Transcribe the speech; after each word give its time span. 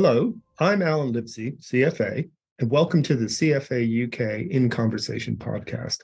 Hello, 0.00 0.32
I'm 0.60 0.80
Alan 0.80 1.10
Livsey, 1.10 1.56
CFA, 1.60 2.30
and 2.60 2.70
welcome 2.70 3.02
to 3.02 3.16
the 3.16 3.26
CFA 3.26 4.06
UK 4.06 4.48
In 4.48 4.70
Conversation 4.70 5.34
podcast. 5.34 5.98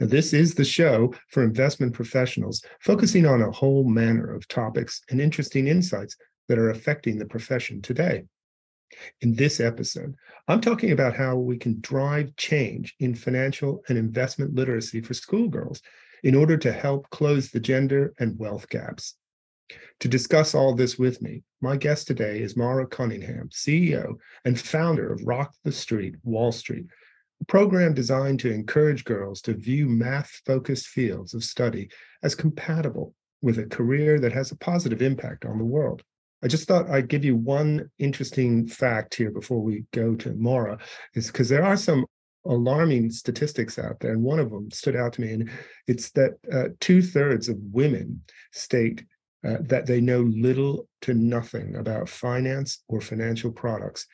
This 0.00 0.32
is 0.32 0.54
the 0.54 0.64
show 0.64 1.12
for 1.28 1.42
investment 1.42 1.92
professionals 1.92 2.64
focusing 2.80 3.26
on 3.26 3.42
a 3.42 3.50
whole 3.50 3.84
manner 3.84 4.34
of 4.34 4.48
topics 4.48 5.02
and 5.10 5.20
interesting 5.20 5.68
insights 5.68 6.16
that 6.48 6.58
are 6.58 6.70
affecting 6.70 7.18
the 7.18 7.26
profession 7.26 7.82
today. 7.82 8.24
In 9.20 9.34
this 9.34 9.60
episode, 9.60 10.14
I'm 10.48 10.62
talking 10.62 10.92
about 10.92 11.14
how 11.14 11.36
we 11.36 11.58
can 11.58 11.82
drive 11.82 12.34
change 12.36 12.94
in 12.98 13.14
financial 13.14 13.84
and 13.90 13.98
investment 13.98 14.54
literacy 14.54 15.02
for 15.02 15.12
schoolgirls 15.12 15.82
in 16.22 16.34
order 16.34 16.56
to 16.56 16.72
help 16.72 17.10
close 17.10 17.50
the 17.50 17.60
gender 17.60 18.14
and 18.18 18.38
wealth 18.38 18.70
gaps. 18.70 19.16
To 20.00 20.08
discuss 20.08 20.54
all 20.54 20.74
this 20.74 20.98
with 20.98 21.22
me, 21.22 21.42
my 21.64 21.78
guest 21.78 22.06
today 22.06 22.40
is 22.40 22.58
Maura 22.58 22.86
Cunningham, 22.86 23.48
CEO 23.48 24.16
and 24.44 24.60
founder 24.60 25.10
of 25.10 25.22
Rock 25.24 25.54
the 25.64 25.72
Street, 25.72 26.14
Wall 26.22 26.52
Street, 26.52 26.84
a 27.40 27.44
program 27.46 27.94
designed 27.94 28.38
to 28.40 28.52
encourage 28.52 29.02
girls 29.04 29.40
to 29.40 29.54
view 29.54 29.88
math 29.88 30.42
focused 30.44 30.88
fields 30.88 31.32
of 31.32 31.42
study 31.42 31.88
as 32.22 32.34
compatible 32.34 33.14
with 33.40 33.58
a 33.58 33.64
career 33.64 34.20
that 34.20 34.32
has 34.32 34.52
a 34.52 34.58
positive 34.58 35.00
impact 35.00 35.46
on 35.46 35.56
the 35.56 35.64
world. 35.64 36.02
I 36.42 36.48
just 36.48 36.68
thought 36.68 36.90
I'd 36.90 37.08
give 37.08 37.24
you 37.24 37.34
one 37.34 37.90
interesting 37.98 38.66
fact 38.66 39.14
here 39.14 39.30
before 39.30 39.62
we 39.62 39.86
go 39.94 40.14
to 40.16 40.34
Maura, 40.34 40.76
is 41.14 41.28
because 41.28 41.48
there 41.48 41.64
are 41.64 41.78
some 41.78 42.04
alarming 42.44 43.10
statistics 43.10 43.78
out 43.78 44.00
there, 44.00 44.12
and 44.12 44.22
one 44.22 44.38
of 44.38 44.50
them 44.50 44.70
stood 44.70 44.96
out 44.96 45.14
to 45.14 45.22
me, 45.22 45.32
and 45.32 45.50
it's 45.86 46.10
that 46.10 46.32
uh, 46.52 46.68
two 46.80 47.00
thirds 47.00 47.48
of 47.48 47.56
women 47.72 48.20
state 48.52 49.02
uh, 49.44 49.58
that 49.60 49.86
they 49.86 50.00
know 50.00 50.20
little 50.20 50.88
to 51.02 51.14
nothing 51.14 51.76
about 51.76 52.08
finance 52.08 52.82
or 52.88 53.00
financial 53.00 53.50
products, 53.50 54.06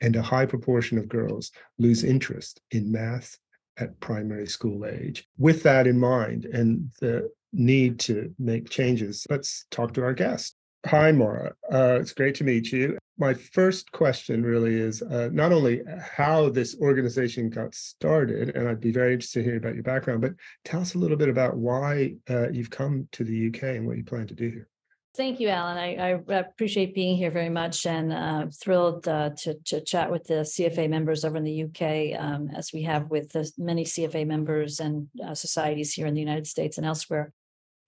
and 0.00 0.16
a 0.16 0.22
high 0.22 0.46
proportion 0.46 0.98
of 0.98 1.08
girls 1.08 1.52
lose 1.78 2.04
interest 2.04 2.60
in 2.70 2.92
math 2.92 3.38
at 3.78 3.98
primary 4.00 4.46
school 4.46 4.86
age. 4.86 5.26
With 5.38 5.62
that 5.62 5.86
in 5.86 5.98
mind 5.98 6.44
and 6.46 6.90
the 7.00 7.30
need 7.52 7.98
to 8.00 8.34
make 8.38 8.68
changes, 8.68 9.26
let's 9.30 9.64
talk 9.70 9.94
to 9.94 10.02
our 10.02 10.14
guest. 10.14 10.55
Hi, 10.86 11.10
Maura. 11.10 11.52
Uh, 11.72 11.98
it's 12.00 12.12
great 12.12 12.36
to 12.36 12.44
meet 12.44 12.70
you. 12.70 12.96
My 13.18 13.34
first 13.34 13.90
question 13.90 14.44
really 14.44 14.76
is 14.76 15.02
uh, 15.02 15.30
not 15.32 15.50
only 15.50 15.82
how 15.98 16.48
this 16.48 16.76
organization 16.80 17.50
got 17.50 17.74
started, 17.74 18.54
and 18.54 18.68
I'd 18.68 18.80
be 18.80 18.92
very 18.92 19.14
interested 19.14 19.40
to 19.40 19.44
hear 19.44 19.56
about 19.56 19.74
your 19.74 19.82
background, 19.82 20.20
but 20.20 20.34
tell 20.64 20.80
us 20.80 20.94
a 20.94 20.98
little 20.98 21.16
bit 21.16 21.28
about 21.28 21.56
why 21.56 22.14
uh, 22.30 22.50
you've 22.50 22.70
come 22.70 23.08
to 23.12 23.24
the 23.24 23.48
UK 23.48 23.64
and 23.64 23.86
what 23.86 23.96
you 23.96 24.04
plan 24.04 24.28
to 24.28 24.34
do 24.34 24.48
here. 24.48 24.68
Thank 25.16 25.40
you, 25.40 25.48
Alan. 25.48 25.76
I, 25.76 25.96
I 25.96 26.38
appreciate 26.38 26.94
being 26.94 27.16
here 27.16 27.32
very 27.32 27.48
much 27.48 27.84
and 27.86 28.12
uh, 28.12 28.46
thrilled 28.62 29.08
uh, 29.08 29.30
to, 29.38 29.54
to 29.64 29.80
chat 29.80 30.08
with 30.08 30.24
the 30.24 30.44
CFA 30.44 30.88
members 30.88 31.24
over 31.24 31.38
in 31.38 31.44
the 31.44 31.64
UK, 31.64 32.20
um, 32.20 32.50
as 32.54 32.72
we 32.72 32.82
have 32.82 33.10
with 33.10 33.32
the 33.32 33.50
many 33.58 33.84
CFA 33.84 34.24
members 34.24 34.78
and 34.78 35.08
uh, 35.26 35.34
societies 35.34 35.94
here 35.94 36.06
in 36.06 36.14
the 36.14 36.20
United 36.20 36.46
States 36.46 36.76
and 36.76 36.86
elsewhere. 36.86 37.32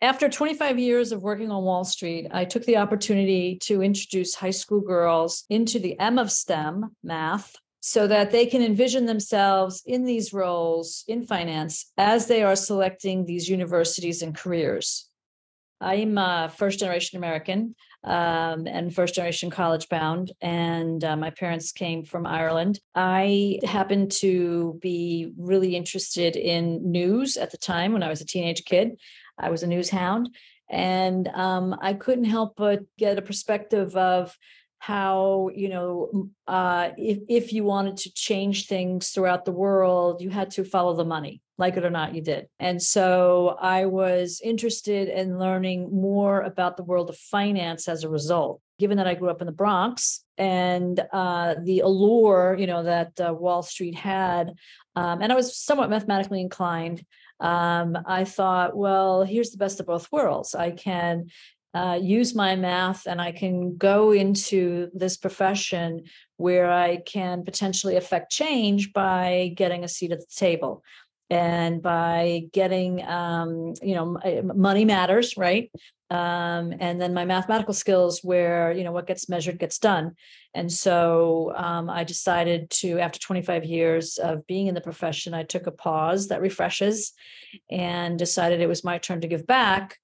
After 0.00 0.28
25 0.28 0.78
years 0.78 1.10
of 1.10 1.24
working 1.24 1.50
on 1.50 1.64
Wall 1.64 1.82
Street, 1.82 2.28
I 2.30 2.44
took 2.44 2.64
the 2.64 2.76
opportunity 2.76 3.58
to 3.62 3.82
introduce 3.82 4.32
high 4.32 4.52
school 4.52 4.80
girls 4.80 5.44
into 5.50 5.80
the 5.80 5.98
M 5.98 6.20
of 6.20 6.30
STEM, 6.30 6.94
math, 7.02 7.56
so 7.80 8.06
that 8.06 8.30
they 8.30 8.46
can 8.46 8.62
envision 8.62 9.06
themselves 9.06 9.82
in 9.84 10.04
these 10.04 10.32
roles 10.32 11.02
in 11.08 11.26
finance 11.26 11.92
as 11.98 12.28
they 12.28 12.44
are 12.44 12.54
selecting 12.54 13.24
these 13.24 13.48
universities 13.48 14.22
and 14.22 14.36
careers. 14.36 15.08
I'm 15.80 16.16
a 16.16 16.52
first 16.56 16.78
generation 16.78 17.18
American 17.18 17.74
um, 18.04 18.68
and 18.68 18.94
first 18.94 19.16
generation 19.16 19.50
college 19.50 19.88
bound, 19.88 20.30
and 20.40 21.02
uh, 21.02 21.16
my 21.16 21.30
parents 21.30 21.72
came 21.72 22.04
from 22.04 22.24
Ireland. 22.24 22.78
I 22.94 23.58
happened 23.64 24.12
to 24.12 24.78
be 24.80 25.32
really 25.36 25.74
interested 25.74 26.36
in 26.36 26.90
news 26.90 27.36
at 27.36 27.50
the 27.50 27.58
time 27.58 27.92
when 27.92 28.04
I 28.04 28.08
was 28.08 28.20
a 28.20 28.26
teenage 28.26 28.64
kid. 28.64 28.96
I 29.38 29.50
was 29.50 29.62
a 29.62 29.66
news 29.66 29.90
hound, 29.90 30.34
and 30.68 31.28
um, 31.28 31.76
I 31.80 31.94
couldn't 31.94 32.24
help 32.24 32.54
but 32.56 32.80
get 32.98 33.18
a 33.18 33.22
perspective 33.22 33.96
of 33.96 34.36
how 34.80 35.50
you 35.54 35.68
know 35.68 36.30
uh, 36.46 36.90
if 36.96 37.18
if 37.28 37.52
you 37.52 37.64
wanted 37.64 37.96
to 37.98 38.12
change 38.12 38.66
things 38.66 39.10
throughout 39.10 39.44
the 39.44 39.52
world, 39.52 40.22
you 40.22 40.30
had 40.30 40.50
to 40.52 40.64
follow 40.64 40.94
the 40.94 41.04
money, 41.04 41.42
like 41.58 41.76
it 41.76 41.84
or 41.84 41.90
not, 41.90 42.14
you 42.14 42.22
did. 42.22 42.46
And 42.58 42.80
so 42.80 43.56
I 43.60 43.86
was 43.86 44.40
interested 44.42 45.08
in 45.08 45.38
learning 45.38 45.90
more 45.92 46.42
about 46.42 46.76
the 46.76 46.84
world 46.84 47.10
of 47.10 47.16
finance 47.16 47.88
as 47.88 48.04
a 48.04 48.08
result. 48.08 48.60
Given 48.78 48.98
that 48.98 49.08
I 49.08 49.14
grew 49.14 49.28
up 49.28 49.40
in 49.40 49.46
the 49.46 49.52
Bronx 49.52 50.24
and 50.36 51.00
uh, 51.12 51.56
the 51.64 51.80
allure, 51.80 52.56
you 52.56 52.68
know, 52.68 52.84
that 52.84 53.20
uh, 53.20 53.34
Wall 53.34 53.62
Street 53.62 53.96
had, 53.96 54.54
um, 54.94 55.20
and 55.20 55.32
I 55.32 55.34
was 55.34 55.56
somewhat 55.56 55.90
mathematically 55.90 56.40
inclined 56.40 57.04
um, 57.40 57.98
I 58.06 58.24
thought, 58.24 58.76
well, 58.76 59.22
here's 59.22 59.50
the 59.50 59.58
best 59.58 59.80
of 59.80 59.86
both 59.86 60.10
worlds. 60.10 60.54
I 60.54 60.70
can 60.70 61.28
uh, 61.74 61.98
use 62.00 62.34
my 62.34 62.56
math 62.56 63.06
and 63.06 63.20
I 63.20 63.32
can 63.32 63.76
go 63.76 64.12
into 64.12 64.90
this 64.94 65.16
profession 65.16 66.04
where 66.36 66.70
I 66.70 66.96
can 66.96 67.44
potentially 67.44 67.96
affect 67.96 68.32
change 68.32 68.92
by 68.92 69.52
getting 69.54 69.84
a 69.84 69.88
seat 69.88 70.12
at 70.12 70.20
the 70.20 70.34
table 70.34 70.82
and 71.30 71.82
by 71.82 72.44
getting 72.52 73.04
um, 73.06 73.74
you 73.82 73.94
know 73.94 74.18
money 74.42 74.84
matters 74.84 75.36
right 75.36 75.70
um, 76.10 76.72
and 76.80 77.00
then 77.00 77.12
my 77.12 77.24
mathematical 77.24 77.74
skills 77.74 78.20
where 78.24 78.72
you 78.72 78.84
know 78.84 78.92
what 78.92 79.06
gets 79.06 79.28
measured 79.28 79.58
gets 79.58 79.78
done. 79.78 80.14
And 80.54 80.72
so 80.72 81.52
um, 81.56 81.90
i 81.90 82.04
decided 82.04 82.70
to 82.70 82.98
after 82.98 83.18
25 83.18 83.64
years 83.64 84.18
of 84.18 84.46
being 84.46 84.66
in 84.66 84.74
the 84.74 84.80
profession 84.80 85.34
i 85.34 85.42
took 85.42 85.66
a 85.66 85.70
pause 85.72 86.28
that 86.28 86.40
refreshes 86.40 87.12
and 87.70 88.18
decided 88.18 88.60
it 88.60 88.68
was 88.68 88.84
my 88.84 88.98
turn 88.98 89.20
to 89.20 89.28
give 89.28 89.46
back. 89.46 89.98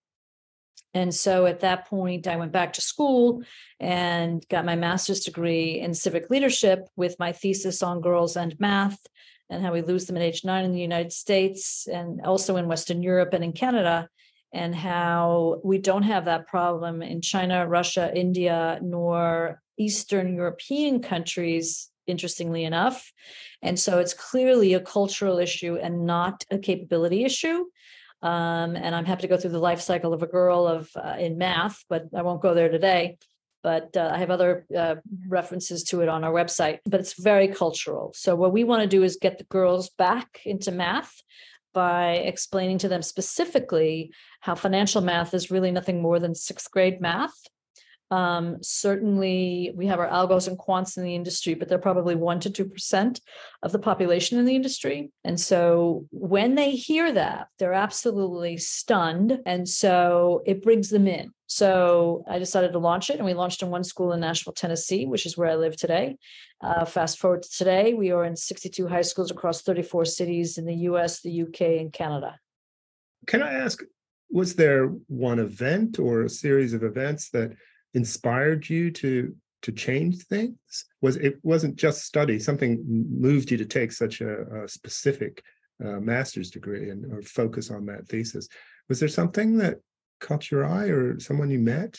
And 0.92 1.12
so 1.12 1.46
at 1.46 1.60
that 1.60 1.88
point, 1.88 2.28
I 2.28 2.36
went 2.36 2.52
back 2.52 2.74
to 2.74 2.80
school 2.80 3.42
and 3.80 4.46
got 4.48 4.64
my 4.64 4.76
master's 4.76 5.20
degree 5.20 5.80
in 5.80 5.92
civic 5.92 6.30
leadership 6.30 6.88
with 6.94 7.18
my 7.18 7.32
thesis 7.32 7.82
on 7.82 8.00
girls 8.00 8.36
and 8.36 8.58
math 8.60 9.04
and 9.50 9.62
how 9.62 9.72
we 9.72 9.82
lose 9.82 10.06
them 10.06 10.16
at 10.16 10.22
age 10.22 10.44
nine 10.44 10.64
in 10.64 10.72
the 10.72 10.80
United 10.80 11.12
States 11.12 11.88
and 11.92 12.20
also 12.24 12.56
in 12.56 12.68
Western 12.68 13.02
Europe 13.02 13.34
and 13.34 13.42
in 13.42 13.52
Canada, 13.52 14.08
and 14.54 14.74
how 14.74 15.60
we 15.64 15.78
don't 15.78 16.04
have 16.04 16.24
that 16.26 16.46
problem 16.46 17.02
in 17.02 17.20
China, 17.20 17.66
Russia, 17.66 18.10
India, 18.14 18.78
nor 18.82 19.60
Eastern 19.76 20.34
European 20.34 21.02
countries, 21.02 21.90
interestingly 22.06 22.64
enough. 22.64 23.12
And 23.62 23.78
so 23.78 23.98
it's 23.98 24.14
clearly 24.14 24.74
a 24.74 24.80
cultural 24.80 25.38
issue 25.38 25.76
and 25.76 26.06
not 26.06 26.44
a 26.50 26.58
capability 26.58 27.24
issue. 27.24 27.64
Um, 28.22 28.76
and 28.76 28.94
I'm 28.94 29.04
happy 29.04 29.22
to 29.22 29.28
go 29.28 29.36
through 29.36 29.50
the 29.50 29.58
life 29.58 29.80
cycle 29.80 30.14
of 30.14 30.22
a 30.22 30.28
girl 30.28 30.66
of 30.66 30.88
uh, 30.96 31.16
in 31.18 31.36
math, 31.36 31.84
but 31.88 32.04
I 32.16 32.22
won't 32.22 32.40
go 32.40 32.54
there 32.54 32.70
today 32.70 33.18
but 33.64 33.96
uh, 33.96 34.10
I 34.12 34.18
have 34.18 34.30
other 34.30 34.66
uh, 34.76 34.96
references 35.26 35.84
to 35.84 36.02
it 36.02 36.08
on 36.10 36.22
our 36.22 36.32
website. 36.32 36.80
But 36.84 37.00
it's 37.00 37.14
very 37.14 37.48
cultural. 37.48 38.12
So, 38.14 38.36
what 38.36 38.52
we 38.52 38.62
want 38.62 38.82
to 38.82 38.86
do 38.86 39.02
is 39.02 39.16
get 39.16 39.38
the 39.38 39.44
girls 39.44 39.88
back 39.88 40.42
into 40.44 40.70
math 40.70 41.14
by 41.74 42.12
explaining 42.12 42.78
to 42.78 42.88
them 42.88 43.02
specifically 43.02 44.12
how 44.44 44.54
financial 44.54 45.00
math 45.00 45.32
is 45.32 45.50
really 45.50 45.70
nothing 45.70 46.02
more 46.02 46.18
than 46.18 46.34
sixth 46.34 46.70
grade 46.70 47.00
math. 47.00 47.32
Um, 48.10 48.58
certainly, 48.60 49.72
we 49.74 49.86
have 49.86 49.98
our 49.98 50.06
algos 50.06 50.46
and 50.46 50.58
quants 50.58 50.98
in 50.98 51.02
the 51.02 51.14
industry, 51.14 51.54
but 51.54 51.66
they're 51.66 51.78
probably 51.78 52.14
one 52.14 52.40
to 52.40 52.50
two 52.50 52.66
percent 52.66 53.22
of 53.62 53.72
the 53.72 53.78
population 53.78 54.38
in 54.38 54.44
the 54.44 54.54
industry. 54.54 55.10
And 55.24 55.40
so, 55.40 56.06
when 56.10 56.56
they 56.56 56.72
hear 56.72 57.10
that, 57.10 57.48
they're 57.58 57.72
absolutely 57.72 58.58
stunned, 58.58 59.40
and 59.46 59.66
so 59.66 60.42
it 60.44 60.62
brings 60.62 60.90
them 60.90 61.08
in. 61.08 61.30
So 61.46 62.22
I 62.28 62.38
decided 62.38 62.72
to 62.72 62.78
launch 62.78 63.08
it, 63.08 63.16
and 63.16 63.24
we 63.24 63.32
launched 63.32 63.62
in 63.62 63.70
one 63.70 63.84
school 63.84 64.12
in 64.12 64.20
Nashville, 64.20 64.52
Tennessee, 64.52 65.06
which 65.06 65.24
is 65.24 65.38
where 65.38 65.48
I 65.48 65.54
live 65.54 65.76
today. 65.76 66.18
Uh, 66.60 66.84
fast 66.84 67.18
forward 67.18 67.44
to 67.44 67.48
today, 67.48 67.94
we 67.94 68.10
are 68.10 68.26
in 68.26 68.36
62 68.36 68.88
high 68.88 69.02
schools 69.02 69.30
across 69.30 69.62
34 69.62 70.04
cities 70.04 70.58
in 70.58 70.66
the 70.66 70.76
US, 70.90 71.22
the 71.22 71.42
UK, 71.44 71.80
and 71.80 71.94
Canada. 71.94 72.38
Can 73.26 73.42
I 73.42 73.54
ask, 73.54 73.82
was 74.30 74.54
there 74.54 74.86
one 75.08 75.38
event 75.38 75.98
or 75.98 76.22
a 76.22 76.28
series 76.28 76.74
of 76.74 76.82
events 76.82 77.30
that 77.30 77.56
inspired 77.94 78.68
you 78.68 78.90
to 78.90 79.34
to 79.62 79.72
change 79.72 80.24
things? 80.24 80.58
Was 81.00 81.16
it 81.16 81.38
wasn't 81.42 81.76
just 81.76 82.04
study? 82.04 82.38
Something 82.38 82.84
moved 82.86 83.50
you 83.50 83.56
to 83.56 83.64
take 83.64 83.92
such 83.92 84.20
a, 84.20 84.64
a 84.64 84.68
specific 84.68 85.42
uh, 85.84 86.00
master's 86.00 86.50
degree 86.50 86.90
and 86.90 87.10
or 87.12 87.22
focus 87.22 87.70
on 87.70 87.86
that 87.86 88.06
thesis. 88.08 88.48
Was 88.88 89.00
there 89.00 89.08
something 89.08 89.56
that 89.58 89.78
caught 90.20 90.50
your 90.50 90.64
eye, 90.64 90.86
or 90.86 91.18
someone 91.18 91.50
you 91.50 91.58
met? 91.58 91.98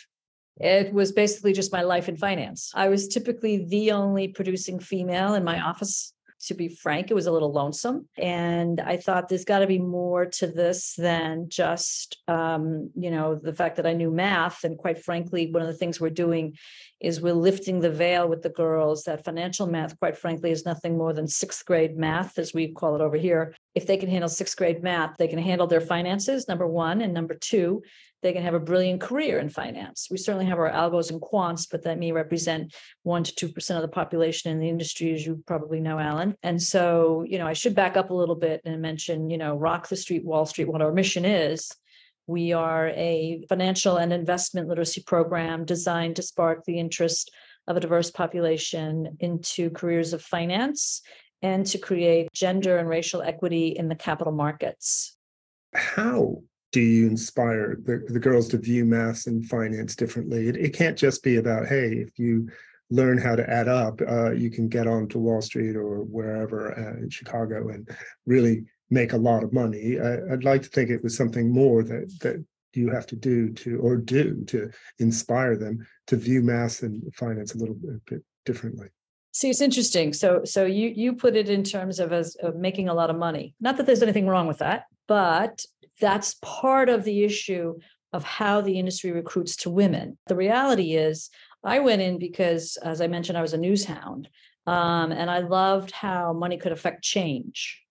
It 0.58 0.94
was 0.94 1.12
basically 1.12 1.52
just 1.52 1.74
my 1.74 1.82
life 1.82 2.08
in 2.08 2.16
finance. 2.16 2.72
I 2.74 2.88
was 2.88 3.10
typically 3.10 3.66
the 3.66 3.92
only 3.92 4.30
producing 4.30 4.80
female 4.80 5.34
in 5.34 5.44
my 5.44 5.60
office 5.60 6.14
To 6.48 6.54
be 6.54 6.68
frank, 6.68 7.10
it 7.10 7.16
was 7.16 7.26
a 7.26 7.32
little 7.32 7.52
lonesome. 7.52 8.08
And 8.18 8.80
I 8.80 8.98
thought 8.98 9.30
there's 9.30 9.46
got 9.46 9.60
to 9.60 9.68
be 9.68 9.80
more 9.80 10.26
to 10.26 10.48
this 10.48 10.94
than 10.96 11.50
just, 11.50 12.22
um, 12.28 12.92
you 12.94 13.10
know, 13.10 13.36
the 13.36 13.54
fact 13.54 13.78
that 13.78 13.88
I 13.88 13.94
knew 13.94 14.12
math. 14.12 14.64
And 14.64 14.78
quite 14.78 15.04
frankly, 15.04 15.50
one 15.50 15.64
of 15.64 15.68
the 15.68 15.74
things 15.74 16.00
we're 16.00 16.10
doing 16.10 16.56
is 17.02 17.22
we're 17.22 17.34
lifting 17.34 17.80
the 17.80 17.90
veil 17.90 18.28
with 18.28 18.42
the 18.42 18.50
girls 18.50 19.04
that 19.04 19.26
financial 19.26 19.66
math, 19.66 19.98
quite 20.00 20.18
frankly, 20.18 20.52
is 20.52 20.66
nothing 20.66 20.98
more 20.98 21.14
than 21.14 21.28
sixth 21.28 21.66
grade 21.66 21.98
math, 21.98 22.38
as 22.38 22.54
we 22.54 22.68
call 22.68 22.96
it 22.96 23.02
over 23.02 23.18
here. 23.18 23.56
If 23.74 23.88
they 23.88 23.98
can 23.98 24.10
handle 24.10 24.30
sixth 24.30 24.58
grade 24.58 24.84
math, 24.84 25.18
they 25.18 25.28
can 25.28 25.40
handle 25.40 25.68
their 25.68 25.82
finances, 25.82 26.48
number 26.48 26.68
one. 26.68 27.02
And 27.02 27.14
number 27.14 27.36
two, 27.36 27.82
they 28.26 28.34
can 28.34 28.42
have 28.42 28.56
a 28.56 28.60
brilliant 28.60 29.02
career 29.02 29.38
in 29.38 29.50
finance. 29.50 30.08
We 30.10 30.18
certainly 30.18 30.48
have 30.48 30.58
our 30.58 30.72
algos 30.72 31.12
and 31.12 31.22
quants, 31.22 31.70
but 31.70 31.84
that 31.84 32.00
may 32.00 32.12
represent 32.12 32.74
one 33.04 33.24
to 33.24 33.36
two 33.36 33.50
percent 33.50 33.78
of 33.78 33.84
the 33.84 33.94
population 33.94 34.52
in 34.52 34.60
the 34.60 34.68
industry, 34.68 35.14
as 35.14 35.24
you 35.24 35.44
probably 35.46 35.80
know, 35.80 36.00
Alan. 36.00 36.36
And 36.42 36.60
so, 36.60 37.24
you 37.28 37.38
know, 37.38 37.46
I 37.46 37.54
should 37.54 37.76
back 37.76 37.98
up 37.98 38.10
a 38.10 38.16
little 38.16 38.36
bit 38.36 38.62
and 38.66 38.82
mention, 38.82 39.30
you 39.30 39.38
know, 39.38 39.56
rock 39.56 39.90
the 39.90 39.96
street, 39.96 40.26
Wall 40.26 40.48
Street, 40.48 40.68
what 40.68 40.82
our 40.82 40.92
mission 40.92 41.24
is. 41.24 41.72
We 42.26 42.52
are 42.52 42.88
a 42.88 43.46
financial 43.48 43.98
and 43.98 44.12
investment 44.12 44.68
literacy 44.70 45.04
program 45.04 45.64
designed 45.64 46.16
to 46.16 46.24
spark 46.24 46.66
the 46.66 46.80
interest 46.80 47.30
of 47.68 47.78
a 47.78 47.80
diverse 47.80 48.10
population 48.10 49.18
into 49.20 49.70
careers 49.70 50.14
of 50.14 50.24
finance 50.24 51.04
and 51.44 51.64
to 51.68 51.78
create 51.78 52.34
gender 52.34 52.80
and 52.80 52.90
racial 52.90 53.22
equity 53.22 53.68
in 53.68 53.88
the 53.88 53.96
capital 53.96 54.34
markets. 54.34 55.16
How 55.76 56.42
do 56.76 56.82
you 56.82 57.08
inspire 57.08 57.78
the, 57.86 58.06
the 58.10 58.20
girls 58.20 58.50
to 58.50 58.58
view 58.58 58.84
math 58.84 59.28
and 59.28 59.46
finance 59.46 59.96
differently? 59.96 60.50
It, 60.50 60.58
it 60.58 60.74
can't 60.74 60.98
just 60.98 61.24
be 61.24 61.38
about, 61.38 61.68
hey, 61.68 62.04
if 62.06 62.20
you 62.20 62.50
learn 62.90 63.18
how 63.18 63.34
to 63.34 63.50
add 63.50 63.70
up, 63.70 64.02
uh, 64.02 64.32
you 64.34 64.52
can 64.52 64.68
get 64.68 64.86
on 64.86 65.08
to 65.08 65.18
Wall 65.18 65.42
Street 65.42 65.78
or 65.78 66.00
wherever 66.00 66.78
uh, 66.78 67.02
in 67.02 67.10
Chicago 67.10 67.70
and 67.70 67.90
really 68.26 68.66
make 68.90 69.14
a 69.14 69.18
lot 69.18 69.42
of 69.42 69.54
money. 69.54 69.98
I, 70.02 70.18
would 70.32 70.44
like 70.44 70.64
to 70.64 70.70
think 70.70 70.90
it 70.90 71.02
was 71.02 71.16
something 71.16 71.50
more 71.50 71.82
that 71.84 72.14
that 72.20 72.44
you 72.74 72.90
have 72.90 73.08
to 73.08 73.16
do 73.16 73.54
to 73.54 73.80
or 73.80 73.96
do 73.96 74.44
to 74.48 74.70
inspire 75.00 75.56
them 75.56 75.88
to 76.08 76.18
view 76.18 76.42
math 76.42 76.84
and 76.84 77.02
finance 77.16 77.56
a 77.56 77.58
little 77.58 77.78
bit 78.06 78.22
differently. 78.46 78.90
See, 79.36 79.50
it's 79.50 79.60
interesting. 79.60 80.14
So, 80.14 80.46
so 80.46 80.66
you 80.66 80.94
you 80.96 81.12
put 81.12 81.36
it 81.36 81.50
in 81.50 81.62
terms 81.62 82.00
of 82.00 82.14
as 82.14 82.36
of 82.36 82.56
making 82.56 82.88
a 82.88 82.94
lot 82.94 83.10
of 83.10 83.18
money. 83.18 83.54
Not 83.60 83.76
that 83.76 83.86
there's 83.86 84.02
anything 84.02 84.28
wrong 84.28 84.48
with 84.48 84.60
that, 84.60 84.86
but 85.10 85.66
that's 86.00 86.38
part 86.42 86.88
of 86.88 87.04
the 87.04 87.26
issue 87.26 87.78
of 88.14 88.24
how 88.24 88.62
the 88.62 88.80
industry 88.80 89.12
recruits 89.12 89.58
to 89.58 89.70
women. 89.70 90.18
The 90.28 90.38
reality 90.38 90.96
is, 90.96 91.30
I 91.66 91.80
went 91.80 92.02
in 92.02 92.18
because, 92.18 92.78
as 92.78 93.02
I 93.02 93.08
mentioned, 93.08 93.38
I 93.38 93.42
was 93.42 93.52
a 93.52 93.58
news 93.58 93.84
hound, 93.84 94.30
um, 94.68 95.12
and 95.12 95.30
I 95.30 95.40
loved 95.40 95.92
how 95.92 96.32
money 96.32 96.56
could 96.56 96.72
affect 96.72 97.04
change. 97.04 97.82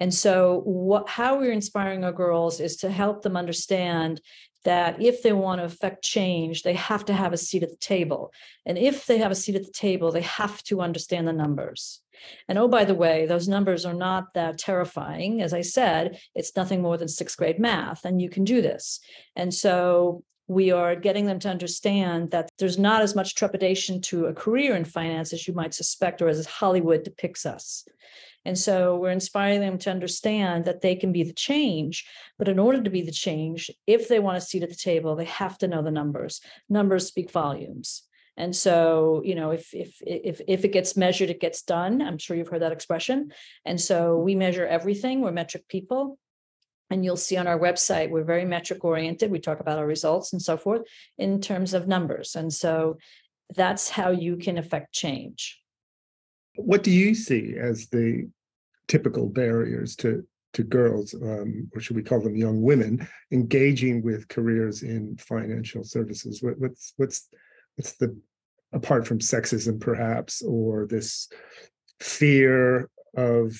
And 0.00 0.14
so, 0.14 0.62
what, 0.64 1.06
how 1.06 1.38
we're 1.38 1.52
inspiring 1.52 2.02
our 2.02 2.12
girls 2.12 2.60
is 2.60 2.76
to 2.78 2.90
help 2.90 3.20
them 3.20 3.36
understand 3.36 4.22
that 4.64 5.00
if 5.02 5.22
they 5.22 5.32
want 5.32 5.60
to 5.60 5.64
affect 5.64 6.04
change, 6.04 6.62
they 6.62 6.74
have 6.74 7.04
to 7.06 7.12
have 7.12 7.32
a 7.32 7.36
seat 7.36 7.62
at 7.62 7.70
the 7.70 7.76
table. 7.76 8.32
And 8.64 8.78
if 8.78 9.06
they 9.06 9.18
have 9.18 9.30
a 9.30 9.36
seat 9.36 9.56
at 9.56 9.64
the 9.64 9.72
table, 9.72 10.12
they 10.12 10.22
have 10.22 10.62
to 10.64 10.80
understand 10.80 11.26
the 11.26 11.32
numbers. 11.32 12.00
And 12.48 12.58
oh, 12.58 12.68
by 12.68 12.84
the 12.84 12.94
way, 12.94 13.26
those 13.26 13.48
numbers 13.48 13.84
are 13.84 13.94
not 13.94 14.34
that 14.34 14.58
terrifying. 14.58 15.42
As 15.42 15.52
I 15.52 15.62
said, 15.62 16.18
it's 16.34 16.56
nothing 16.56 16.80
more 16.80 16.96
than 16.96 17.08
sixth 17.08 17.36
grade 17.36 17.58
math, 17.58 18.04
and 18.04 18.22
you 18.22 18.28
can 18.28 18.44
do 18.44 18.62
this. 18.62 19.00
And 19.34 19.52
so 19.52 20.22
we 20.48 20.70
are 20.70 20.94
getting 20.94 21.26
them 21.26 21.38
to 21.40 21.48
understand 21.48 22.30
that 22.30 22.48
there's 22.58 22.78
not 22.78 23.02
as 23.02 23.14
much 23.14 23.34
trepidation 23.34 24.00
to 24.02 24.26
a 24.26 24.34
career 24.34 24.76
in 24.76 24.84
finance 24.84 25.32
as 25.32 25.46
you 25.46 25.54
might 25.54 25.74
suspect 25.74 26.20
or 26.20 26.28
as 26.28 26.44
Hollywood 26.46 27.02
depicts 27.02 27.46
us. 27.46 27.84
And 28.44 28.58
so 28.58 28.96
we're 28.96 29.10
inspiring 29.10 29.60
them 29.60 29.78
to 29.78 29.90
understand 29.90 30.64
that 30.64 30.80
they 30.80 30.96
can 30.96 31.12
be 31.12 31.22
the 31.22 31.32
change. 31.32 32.06
But 32.38 32.48
in 32.48 32.58
order 32.58 32.82
to 32.82 32.90
be 32.90 33.02
the 33.02 33.12
change, 33.12 33.70
if 33.86 34.08
they 34.08 34.18
want 34.18 34.38
a 34.38 34.40
seat 34.40 34.62
at 34.62 34.68
the 34.68 34.74
table, 34.74 35.14
they 35.14 35.26
have 35.26 35.58
to 35.58 35.68
know 35.68 35.82
the 35.82 35.90
numbers. 35.90 36.40
Numbers 36.68 37.06
speak 37.06 37.30
volumes. 37.30 38.02
And 38.36 38.56
so, 38.56 39.22
you 39.24 39.34
know, 39.34 39.50
if 39.50 39.74
if 39.74 40.00
if 40.00 40.40
if 40.48 40.64
it 40.64 40.72
gets 40.72 40.96
measured, 40.96 41.30
it 41.30 41.40
gets 41.40 41.62
done. 41.62 42.00
I'm 42.00 42.18
sure 42.18 42.36
you've 42.36 42.48
heard 42.48 42.62
that 42.62 42.72
expression. 42.72 43.32
And 43.64 43.80
so 43.80 44.18
we 44.18 44.34
measure 44.34 44.66
everything. 44.66 45.20
We're 45.20 45.32
metric 45.32 45.68
people. 45.68 46.18
And 46.90 47.04
you'll 47.04 47.16
see 47.16 47.38
on 47.38 47.46
our 47.46 47.58
website, 47.58 48.10
we're 48.10 48.24
very 48.24 48.44
metric 48.44 48.84
oriented. 48.84 49.30
We 49.30 49.38
talk 49.38 49.60
about 49.60 49.78
our 49.78 49.86
results 49.86 50.32
and 50.34 50.42
so 50.42 50.58
forth 50.58 50.82
in 51.16 51.40
terms 51.40 51.72
of 51.72 51.88
numbers. 51.88 52.34
And 52.34 52.52
so 52.52 52.98
that's 53.54 53.88
how 53.88 54.10
you 54.10 54.36
can 54.36 54.58
affect 54.58 54.92
change. 54.92 55.61
What 56.54 56.82
do 56.82 56.90
you 56.90 57.14
see 57.14 57.56
as 57.58 57.88
the 57.88 58.28
typical 58.88 59.28
barriers 59.28 59.96
to 59.96 60.26
to 60.54 60.62
girls, 60.62 61.14
um, 61.14 61.70
or 61.74 61.80
should 61.80 61.96
we 61.96 62.02
call 62.02 62.20
them 62.20 62.36
young 62.36 62.60
women, 62.60 63.08
engaging 63.30 64.02
with 64.02 64.28
careers 64.28 64.82
in 64.82 65.16
financial 65.16 65.82
services? 65.82 66.42
What, 66.42 66.58
what's 66.58 66.92
what's 66.96 67.28
what's 67.76 67.92
the 67.92 68.14
apart 68.72 69.06
from 69.06 69.18
sexism, 69.18 69.80
perhaps, 69.80 70.42
or 70.42 70.86
this 70.86 71.28
fear 72.00 72.90
of 73.16 73.54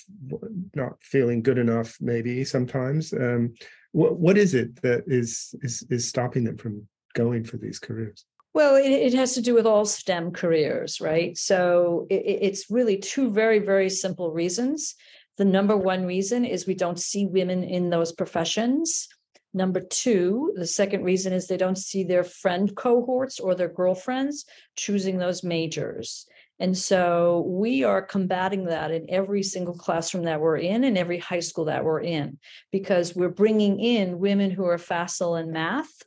not 0.74 1.02
feeling 1.02 1.42
good 1.42 1.58
enough, 1.58 1.96
maybe 2.00 2.44
sometimes. 2.44 3.12
Um, 3.12 3.54
what 3.92 4.18
what 4.18 4.38
is 4.38 4.54
it 4.54 4.80
that 4.82 5.04
is 5.06 5.54
is 5.62 5.84
is 5.90 6.08
stopping 6.08 6.44
them 6.44 6.56
from 6.56 6.86
going 7.14 7.44
for 7.44 7.58
these 7.58 7.78
careers? 7.78 8.24
Well, 8.54 8.76
it, 8.76 8.90
it, 8.90 9.14
has 9.14 9.34
to 9.34 9.40
do 9.40 9.54
with 9.54 9.66
all 9.66 9.86
STEM 9.86 10.32
careers, 10.32 11.00
right? 11.00 11.36
So 11.38 12.06
it, 12.10 12.22
it's 12.24 12.70
really 12.70 12.98
two 12.98 13.30
very, 13.30 13.60
very 13.60 13.88
simple 13.88 14.30
reasons. 14.30 14.94
The 15.38 15.44
number 15.46 15.76
one 15.76 16.04
reason 16.04 16.44
is 16.44 16.66
we 16.66 16.74
don't 16.74 17.00
see 17.00 17.24
women 17.24 17.64
in 17.64 17.88
those 17.88 18.12
professions. 18.12 19.08
Number 19.54 19.80
two, 19.80 20.52
the 20.54 20.66
second 20.66 21.02
reason 21.02 21.32
is 21.32 21.46
they 21.46 21.56
don't 21.56 21.78
see 21.78 22.04
their 22.04 22.24
friend 22.24 22.74
cohorts 22.76 23.40
or 23.40 23.54
their 23.54 23.68
girlfriends 23.68 24.44
choosing 24.76 25.16
those 25.16 25.42
majors. 25.42 26.26
And 26.58 26.76
so 26.76 27.44
we 27.48 27.84
are 27.84 28.02
combating 28.02 28.66
that 28.66 28.90
in 28.90 29.06
every 29.08 29.42
single 29.42 29.74
classroom 29.74 30.24
that 30.24 30.40
we're 30.40 30.58
in 30.58 30.84
and 30.84 30.98
every 30.98 31.18
high 31.18 31.40
school 31.40 31.64
that 31.64 31.84
we're 31.84 32.02
in, 32.02 32.38
because 32.70 33.16
we're 33.16 33.30
bringing 33.30 33.80
in 33.80 34.18
women 34.18 34.50
who 34.50 34.66
are 34.66 34.78
facile 34.78 35.36
in 35.36 35.52
math 35.52 36.02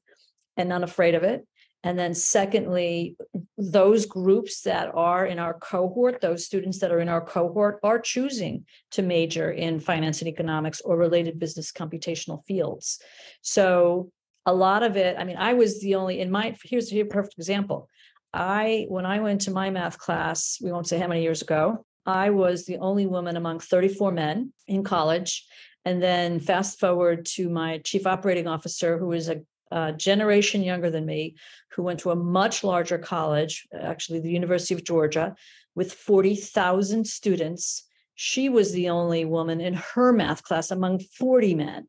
and 0.55 0.71
unafraid 0.71 1.15
of 1.15 1.23
it 1.23 1.45
and 1.85 1.99
then 1.99 2.15
secondly, 2.15 3.15
those 3.59 4.07
groups 4.07 4.61
that 4.61 4.89
are 4.95 5.27
in 5.27 5.37
our 5.37 5.53
cohort, 5.53 6.19
those 6.19 6.43
students 6.43 6.79
that 6.79 6.91
are 6.91 6.99
in 6.99 7.09
our 7.09 7.21
cohort 7.21 7.79
are 7.83 7.99
choosing 7.99 8.65
to 8.89 9.03
major 9.03 9.51
in 9.51 9.79
finance 9.79 10.19
and 10.19 10.27
economics 10.27 10.81
or 10.81 10.97
related 10.97 11.37
business 11.37 11.71
computational 11.71 12.43
fields. 12.45 12.99
So 13.43 14.11
a 14.47 14.53
lot 14.53 14.81
of 14.81 14.97
it, 14.97 15.15
I 15.19 15.25
mean, 15.25 15.37
I 15.37 15.53
was 15.53 15.79
the 15.79 15.93
only 15.93 16.21
in 16.21 16.31
my 16.31 16.55
here's 16.63 16.91
a 16.91 17.03
perfect 17.03 17.37
example. 17.37 17.87
I 18.33 18.87
when 18.89 19.05
I 19.05 19.19
went 19.19 19.41
to 19.41 19.51
my 19.51 19.69
math 19.69 19.99
class, 19.99 20.57
we 20.59 20.71
won't 20.71 20.87
say 20.87 20.97
how 20.97 21.07
many 21.07 21.21
years 21.21 21.43
ago, 21.43 21.85
I 22.03 22.31
was 22.31 22.65
the 22.65 22.77
only 22.77 23.05
woman 23.05 23.37
among 23.37 23.59
34 23.59 24.11
men 24.11 24.51
in 24.65 24.83
college. 24.83 25.45
And 25.87 26.01
then 26.01 26.39
fast 26.39 26.79
forward 26.79 27.27
to 27.35 27.47
my 27.47 27.77
chief 27.77 28.07
operating 28.07 28.47
officer, 28.47 28.97
who 28.97 29.11
is 29.11 29.29
a 29.29 29.41
a 29.71 29.93
generation 29.93 30.63
younger 30.63 30.89
than 30.89 31.05
me 31.05 31.35
who 31.71 31.83
went 31.83 31.99
to 32.01 32.11
a 32.11 32.15
much 32.15 32.63
larger 32.63 32.97
college, 32.97 33.67
actually 33.73 34.19
the 34.19 34.31
University 34.31 34.73
of 34.73 34.83
Georgia, 34.83 35.35
with 35.75 35.93
40,000 35.93 37.05
students. 37.05 37.83
She 38.15 38.47
was 38.49 38.71
the 38.71 38.89
only 38.89 39.25
woman 39.25 39.59
in 39.59 39.73
her 39.73 40.13
math 40.13 40.43
class 40.43 40.71
among 40.71 40.99
40 40.99 41.55
men. 41.55 41.87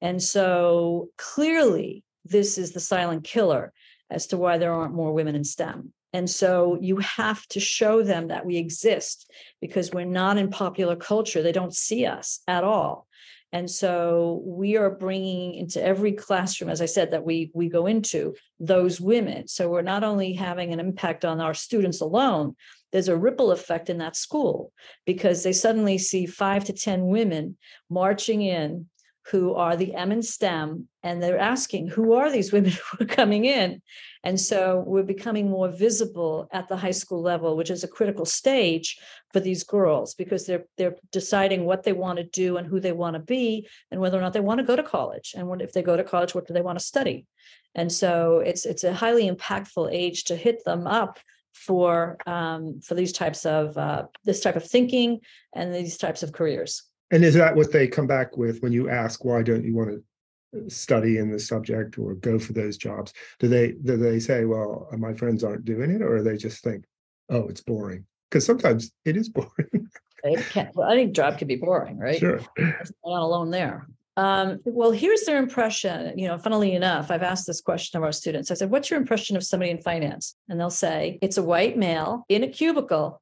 And 0.00 0.22
so 0.22 1.10
clearly, 1.16 2.04
this 2.24 2.58
is 2.58 2.72
the 2.72 2.80
silent 2.80 3.24
killer 3.24 3.72
as 4.10 4.26
to 4.28 4.36
why 4.36 4.58
there 4.58 4.72
aren't 4.72 4.94
more 4.94 5.12
women 5.12 5.34
in 5.34 5.44
STEM. 5.44 5.92
And 6.12 6.28
so 6.28 6.76
you 6.80 6.98
have 6.98 7.46
to 7.48 7.60
show 7.60 8.02
them 8.02 8.28
that 8.28 8.44
we 8.44 8.58
exist 8.58 9.30
because 9.60 9.92
we're 9.92 10.04
not 10.04 10.36
in 10.36 10.50
popular 10.50 10.96
culture. 10.96 11.42
They 11.42 11.52
don't 11.52 11.74
see 11.74 12.04
us 12.04 12.40
at 12.46 12.64
all. 12.64 13.06
And 13.52 13.70
so 13.70 14.42
we 14.46 14.76
are 14.76 14.90
bringing 14.90 15.54
into 15.54 15.82
every 15.82 16.12
classroom, 16.12 16.70
as 16.70 16.80
I 16.80 16.86
said, 16.86 17.10
that 17.10 17.24
we 17.24 17.50
we 17.54 17.68
go 17.68 17.86
into 17.86 18.34
those 18.58 19.00
women. 19.00 19.46
So 19.46 19.68
we're 19.68 19.82
not 19.82 20.04
only 20.04 20.32
having 20.32 20.72
an 20.72 20.80
impact 20.80 21.24
on 21.24 21.40
our 21.40 21.52
students 21.52 22.00
alone, 22.00 22.56
there's 22.92 23.08
a 23.08 23.16
ripple 23.16 23.50
effect 23.52 23.90
in 23.90 23.98
that 23.98 24.16
school 24.16 24.72
because 25.06 25.42
they 25.42 25.52
suddenly 25.52 25.98
see 25.98 26.26
five 26.26 26.64
to 26.64 26.72
10 26.72 27.06
women 27.06 27.56
marching 27.90 28.42
in 28.42 28.86
who 29.30 29.54
are 29.54 29.76
the 29.76 29.94
M 29.94 30.10
and 30.10 30.24
STEM, 30.24 30.88
and 31.02 31.22
they're 31.22 31.38
asking, 31.38 31.88
who 31.88 32.14
are 32.14 32.30
these 32.30 32.52
women 32.52 32.72
who 32.98 33.04
are 33.04 33.06
coming 33.06 33.44
in? 33.44 33.80
And 34.24 34.40
so 34.40 34.82
we're 34.86 35.02
becoming 35.02 35.50
more 35.50 35.68
visible 35.68 36.48
at 36.52 36.68
the 36.68 36.76
high 36.76 36.92
school 36.92 37.22
level, 37.22 37.56
which 37.56 37.70
is 37.70 37.84
a 37.84 37.88
critical 37.88 38.24
stage 38.24 38.98
for 39.32 39.40
these 39.40 39.64
girls 39.64 40.14
because 40.14 40.46
they're 40.46 40.64
they're 40.76 40.96
deciding 41.10 41.64
what 41.64 41.82
they 41.82 41.92
want 41.92 42.18
to 42.18 42.24
do 42.24 42.56
and 42.56 42.66
who 42.66 42.80
they 42.80 42.92
want 42.92 43.14
to 43.14 43.20
be, 43.20 43.68
and 43.90 44.00
whether 44.00 44.18
or 44.18 44.20
not 44.20 44.32
they 44.32 44.40
want 44.40 44.58
to 44.58 44.66
go 44.66 44.76
to 44.76 44.82
college. 44.82 45.34
And 45.36 45.48
what 45.48 45.62
if 45.62 45.72
they 45.72 45.82
go 45.82 45.96
to 45.96 46.04
college, 46.04 46.34
what 46.34 46.46
do 46.46 46.54
they 46.54 46.62
want 46.62 46.78
to 46.78 46.84
study? 46.84 47.26
And 47.74 47.90
so 47.90 48.38
it's 48.38 48.66
it's 48.66 48.84
a 48.84 48.92
highly 48.92 49.30
impactful 49.30 49.90
age 49.92 50.24
to 50.24 50.36
hit 50.36 50.64
them 50.64 50.86
up 50.86 51.18
for 51.52 52.18
um, 52.26 52.80
for 52.80 52.94
these 52.94 53.12
types 53.12 53.46
of 53.46 53.76
uh, 53.78 54.04
this 54.24 54.40
type 54.40 54.56
of 54.56 54.64
thinking 54.64 55.20
and 55.54 55.74
these 55.74 55.96
types 55.96 56.22
of 56.22 56.32
careers. 56.32 56.82
And 57.12 57.24
is 57.24 57.34
that 57.34 57.54
what 57.54 57.70
they 57.70 57.86
come 57.86 58.06
back 58.06 58.36
with 58.38 58.62
when 58.62 58.72
you 58.72 58.88
ask 58.88 59.24
why 59.24 59.42
don't 59.42 59.64
you 59.64 59.76
want 59.76 59.90
to 59.90 60.70
study 60.70 61.18
in 61.18 61.30
the 61.30 61.38
subject 61.38 61.98
or 61.98 62.14
go 62.14 62.38
for 62.38 62.54
those 62.54 62.78
jobs? 62.78 63.12
Do 63.38 63.48
they 63.48 63.72
do 63.72 63.96
they 63.96 64.18
say, 64.18 64.46
well, 64.46 64.88
my 64.98 65.12
friends 65.14 65.44
aren't 65.44 65.66
doing 65.66 65.90
it, 65.90 66.02
or 66.02 66.22
they 66.22 66.36
just 66.36 66.64
think, 66.64 66.84
oh, 67.28 67.48
it's 67.48 67.60
boring? 67.60 68.06
Because 68.30 68.46
sometimes 68.46 68.90
it 69.04 69.16
is 69.16 69.28
boring. 69.28 69.90
It 70.24 70.44
can, 70.50 70.70
well, 70.74 70.90
any 70.90 71.06
job 71.08 71.38
can 71.38 71.48
be 71.48 71.56
boring, 71.56 71.98
right? 71.98 72.18
sure. 72.18 72.40
not 72.58 73.22
alone 73.22 73.50
there. 73.50 73.86
Um, 74.16 74.60
well, 74.64 74.90
here's 74.90 75.22
their 75.22 75.38
impression. 75.38 76.18
You 76.18 76.28
know, 76.28 76.38
funnily 76.38 76.74
enough, 76.74 77.10
I've 77.10 77.22
asked 77.22 77.46
this 77.46 77.60
question 77.60 77.98
of 77.98 78.04
our 78.04 78.12
students. 78.12 78.50
I 78.50 78.54
said, 78.54 78.70
What's 78.70 78.90
your 78.90 79.00
impression 79.00 79.36
of 79.36 79.44
somebody 79.44 79.70
in 79.70 79.78
finance? 79.78 80.36
And 80.48 80.58
they'll 80.58 80.70
say, 80.70 81.18
It's 81.20 81.36
a 81.36 81.42
white 81.42 81.76
male 81.76 82.24
in 82.28 82.42
a 82.42 82.48
cubicle, 82.48 83.20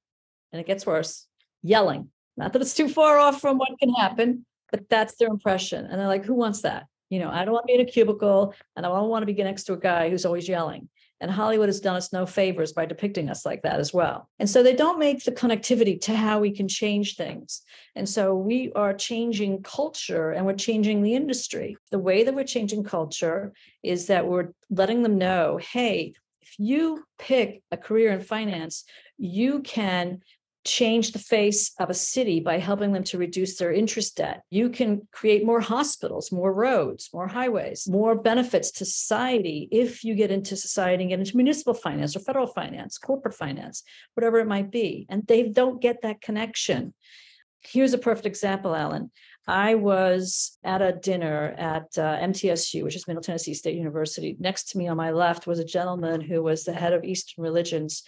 and 0.52 0.60
it 0.60 0.66
gets 0.66 0.86
worse, 0.86 1.26
yelling. 1.62 2.10
Not 2.36 2.52
that 2.52 2.62
it's 2.62 2.74
too 2.74 2.88
far 2.88 3.18
off 3.18 3.40
from 3.40 3.58
what 3.58 3.78
can 3.78 3.92
happen, 3.94 4.44
but 4.70 4.88
that's 4.88 5.16
their 5.16 5.28
impression. 5.28 5.84
And 5.84 6.00
they're 6.00 6.08
like, 6.08 6.24
Who 6.24 6.34
wants 6.34 6.62
that? 6.62 6.86
You 7.10 7.18
know, 7.18 7.30
I 7.30 7.44
don't 7.44 7.52
want 7.52 7.64
to 7.64 7.72
be 7.72 7.80
in 7.80 7.86
a 7.86 7.90
cubicle 7.90 8.54
and 8.76 8.86
I 8.86 8.88
don't 8.88 9.08
want 9.08 9.26
to 9.26 9.32
be 9.32 9.42
next 9.42 9.64
to 9.64 9.72
a 9.72 9.78
guy 9.78 10.10
who's 10.10 10.24
always 10.24 10.48
yelling. 10.48 10.88
And 11.20 11.30
Hollywood 11.30 11.68
has 11.68 11.80
done 11.80 11.96
us 11.96 12.14
no 12.14 12.24
favors 12.24 12.72
by 12.72 12.86
depicting 12.86 13.28
us 13.28 13.44
like 13.44 13.62
that 13.62 13.78
as 13.78 13.92
well. 13.92 14.30
And 14.38 14.48
so 14.48 14.62
they 14.62 14.74
don't 14.74 14.98
make 14.98 15.22
the 15.22 15.32
connectivity 15.32 16.00
to 16.02 16.16
how 16.16 16.40
we 16.40 16.50
can 16.50 16.66
change 16.66 17.16
things. 17.16 17.60
And 17.94 18.08
so 18.08 18.34
we 18.34 18.72
are 18.74 18.94
changing 18.94 19.62
culture 19.62 20.30
and 20.30 20.46
we're 20.46 20.54
changing 20.54 21.02
the 21.02 21.14
industry. 21.14 21.76
The 21.90 21.98
way 21.98 22.24
that 22.24 22.34
we're 22.34 22.44
changing 22.44 22.84
culture 22.84 23.52
is 23.82 24.06
that 24.06 24.26
we're 24.26 24.52
letting 24.70 25.02
them 25.02 25.18
know 25.18 25.58
hey, 25.58 26.14
if 26.40 26.58
you 26.58 27.04
pick 27.18 27.62
a 27.70 27.76
career 27.76 28.12
in 28.12 28.20
finance, 28.20 28.84
you 29.18 29.60
can 29.60 30.20
change 30.64 31.12
the 31.12 31.18
face 31.18 31.72
of 31.78 31.88
a 31.88 31.94
city 31.94 32.40
by 32.40 32.58
helping 32.58 32.92
them 32.92 33.04
to 33.04 33.18
reduce 33.18 33.56
their 33.56 33.72
interest 33.72 34.16
debt. 34.16 34.42
You 34.50 34.68
can 34.68 35.08
create 35.10 35.44
more 35.44 35.60
hospitals, 35.60 36.30
more 36.30 36.52
roads, 36.52 37.08
more 37.14 37.28
highways, 37.28 37.88
more 37.88 38.14
benefits 38.14 38.70
to 38.72 38.84
society 38.84 39.68
if 39.72 40.04
you 40.04 40.14
get 40.14 40.30
into 40.30 40.56
society 40.56 41.04
and 41.04 41.10
get 41.10 41.18
into 41.18 41.36
municipal 41.36 41.74
finance 41.74 42.14
or 42.14 42.20
federal 42.20 42.46
finance, 42.46 42.98
corporate 42.98 43.34
finance, 43.34 43.82
whatever 44.14 44.38
it 44.38 44.46
might 44.46 44.70
be. 44.70 45.06
And 45.08 45.26
they 45.26 45.48
don't 45.48 45.80
get 45.80 46.02
that 46.02 46.20
connection. 46.20 46.92
Here's 47.62 47.94
a 47.94 47.98
perfect 47.98 48.26
example, 48.26 48.74
Alan. 48.74 49.10
I 49.46 49.74
was 49.74 50.58
at 50.62 50.82
a 50.82 50.92
dinner 50.92 51.54
at 51.58 51.86
uh, 51.96 52.18
MTSU, 52.18 52.84
which 52.84 52.96
is 52.96 53.08
Middle 53.08 53.22
Tennessee 53.22 53.54
State 53.54 53.76
University. 53.76 54.36
Next 54.38 54.70
to 54.70 54.78
me 54.78 54.88
on 54.88 54.96
my 54.96 55.10
left 55.10 55.46
was 55.46 55.58
a 55.58 55.64
gentleman 55.64 56.20
who 56.20 56.42
was 56.42 56.64
the 56.64 56.72
head 56.72 56.92
of 56.92 57.04
Eastern 57.04 57.42
religions, 57.42 58.04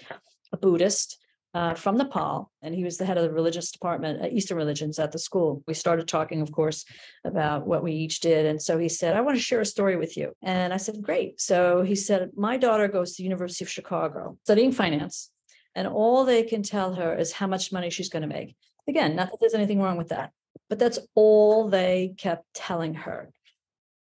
a 0.52 0.56
Buddhist 0.56 1.18
uh, 1.54 1.74
from 1.74 1.98
Nepal, 1.98 2.50
and 2.62 2.74
he 2.74 2.84
was 2.84 2.96
the 2.96 3.04
head 3.04 3.18
of 3.18 3.24
the 3.24 3.32
religious 3.32 3.70
department, 3.70 4.32
Eastern 4.32 4.56
religions 4.56 4.98
at 4.98 5.12
the 5.12 5.18
school. 5.18 5.62
We 5.66 5.74
started 5.74 6.08
talking, 6.08 6.40
of 6.40 6.50
course, 6.50 6.84
about 7.24 7.66
what 7.66 7.82
we 7.82 7.92
each 7.92 8.20
did. 8.20 8.46
And 8.46 8.60
so 8.60 8.78
he 8.78 8.88
said, 8.88 9.14
I 9.14 9.20
want 9.20 9.36
to 9.36 9.42
share 9.42 9.60
a 9.60 9.66
story 9.66 9.96
with 9.96 10.16
you. 10.16 10.32
And 10.42 10.72
I 10.72 10.78
said, 10.78 11.02
Great. 11.02 11.40
So 11.40 11.82
he 11.82 11.94
said, 11.94 12.30
My 12.36 12.56
daughter 12.56 12.88
goes 12.88 13.12
to 13.12 13.18
the 13.18 13.24
University 13.24 13.64
of 13.64 13.70
Chicago 13.70 14.38
studying 14.44 14.72
finance, 14.72 15.30
and 15.74 15.86
all 15.86 16.24
they 16.24 16.42
can 16.42 16.62
tell 16.62 16.94
her 16.94 17.14
is 17.14 17.32
how 17.32 17.46
much 17.46 17.72
money 17.72 17.90
she's 17.90 18.08
going 18.08 18.22
to 18.22 18.28
make. 18.28 18.56
Again, 18.88 19.14
not 19.14 19.30
that 19.30 19.38
there's 19.38 19.54
anything 19.54 19.80
wrong 19.80 19.98
with 19.98 20.08
that, 20.08 20.32
but 20.68 20.78
that's 20.78 20.98
all 21.14 21.68
they 21.68 22.14
kept 22.16 22.46
telling 22.54 22.94
her. 22.94 23.30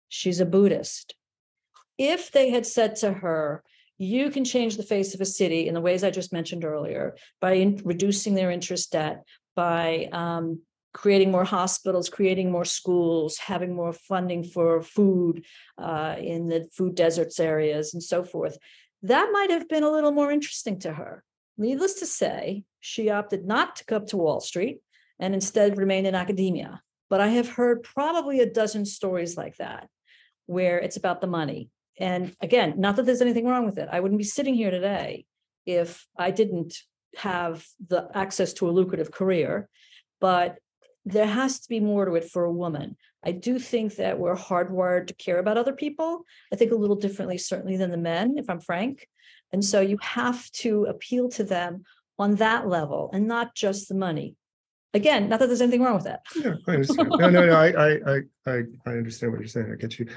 She's 0.10 0.42
a 0.42 0.46
Buddhist. 0.46 1.16
If 1.98 2.32
they 2.32 2.50
had 2.50 2.66
said 2.66 2.98
to 2.98 3.14
her, 3.14 3.64
you 4.00 4.32
can 4.32 4.46
change 4.46 4.78
the 4.78 4.84
face 4.84 5.14
of 5.14 5.20
a 5.20 5.26
city 5.26 5.68
in 5.68 5.74
the 5.74 5.82
ways 5.82 6.04
I 6.04 6.10
just 6.10 6.32
mentioned 6.32 6.64
earlier 6.64 7.18
by 7.42 7.54
in, 7.54 7.82
reducing 7.84 8.34
their 8.34 8.50
interest 8.50 8.94
debt, 8.94 9.26
by 9.58 10.08
um, 10.14 10.62
creating 10.94 11.32
more 11.32 11.44
hospitals, 11.44 12.08
creating 12.10 12.50
more 12.50 12.64
schools, 12.64 13.38
having 13.38 13.76
more 13.76 13.92
funding 13.92 14.46
for 14.46 14.82
food 14.82 15.46
uh, 15.78 16.16
in 16.18 16.48
the 16.48 16.68
food 16.74 16.96
deserts 16.96 17.42
areas, 17.42 17.94
and 17.94 18.02
so 18.02 18.24
forth. 18.24 18.58
That 19.04 19.30
might 19.34 19.52
have 19.52 19.68
been 19.68 19.84
a 19.84 19.92
little 19.92 20.14
more 20.14 20.32
interesting 20.32 20.80
to 20.80 20.94
her. 20.94 21.24
Needless 21.58 21.96
to 21.96 22.06
say, 22.06 22.64
she 22.80 23.10
opted 23.10 23.46
not 23.46 23.76
to 23.76 23.86
come 23.86 24.06
to 24.08 24.18
Wall 24.18 24.40
Street 24.40 24.80
and 25.20 25.34
instead 25.34 25.78
remain 25.78 26.06
in 26.06 26.16
academia. 26.16 26.82
But 27.10 27.20
I 27.20 27.28
have 27.28 27.50
heard 27.50 27.84
probably 27.84 28.40
a 28.40 28.50
dozen 28.50 28.86
stories 28.86 29.36
like 29.36 29.58
that, 29.58 29.90
where 30.46 30.80
it's 30.80 30.96
about 30.96 31.20
the 31.20 31.28
money 31.28 31.70
and 32.00 32.36
again, 32.42 32.76
not 32.78 32.96
that 32.96 33.06
there's 33.06 33.22
anything 33.22 33.46
wrong 33.46 33.66
with 33.66 33.78
it. 33.78 33.90
I 33.92 34.00
wouldn't 34.00 34.18
be 34.18 34.24
sitting 34.26 34.56
here 34.56 34.72
today 34.72 35.26
if 35.66 36.06
I 36.18 36.32
didn't 36.32 36.76
have 37.18 37.66
the 37.88 38.10
access 38.14 38.54
to 38.54 38.70
a 38.70 38.72
lucrative 38.72 39.12
career, 39.12 39.70
but 40.22 40.58
there 41.06 41.28
has 41.28 41.60
to 41.60 41.70
be 41.70 41.80
more 41.80 42.06
to 42.06 42.16
it 42.16 42.30
for 42.30 42.44
a 42.44 42.52
woman. 42.52 42.96
I 43.24 43.32
do 43.32 43.60
think 43.60 43.96
that 43.96 44.20
we're 44.20 44.36
hardwired 44.36 45.08
to 45.08 45.14
care 45.16 45.40
about 45.40 45.58
other 45.58 45.74
people. 45.74 46.24
I 46.54 46.56
think 46.56 46.72
a 46.72 46.76
little 46.76 46.96
differently, 46.96 47.38
certainly, 47.38 47.78
than 47.78 47.92
the 47.92 47.98
men, 47.98 48.38
if 48.38 48.50
I'm 48.50 48.62
frank. 48.62 49.08
And 49.52 49.64
so 49.64 49.82
you 49.82 49.98
have 50.02 50.50
to 50.52 50.86
appeal 50.86 51.30
to 51.30 51.44
them 51.44 51.84
on 52.18 52.36
that 52.36 52.68
level 52.68 53.10
and 53.14 53.28
not 53.28 53.56
just 53.56 53.90
the 53.90 53.96
money. 53.96 54.36
Again, 54.94 55.30
not 55.30 55.40
that 55.40 55.48
there's 55.48 55.62
anything 55.62 55.84
wrong 55.84 55.96
with 55.96 56.06
that. 56.06 56.22
Yeah, 56.36 56.54
I 56.68 56.72
understand. 56.72 57.10
No, 57.10 57.30
no, 57.30 57.46
no. 57.46 57.54
I, 57.54 57.68
I, 57.68 58.22
I, 58.46 58.62
I 58.86 58.90
understand 58.92 59.32
what 59.32 59.42
you're 59.42 59.48
saying. 59.48 59.72
I 59.72 59.76
get 59.76 60.00
you 60.00 60.08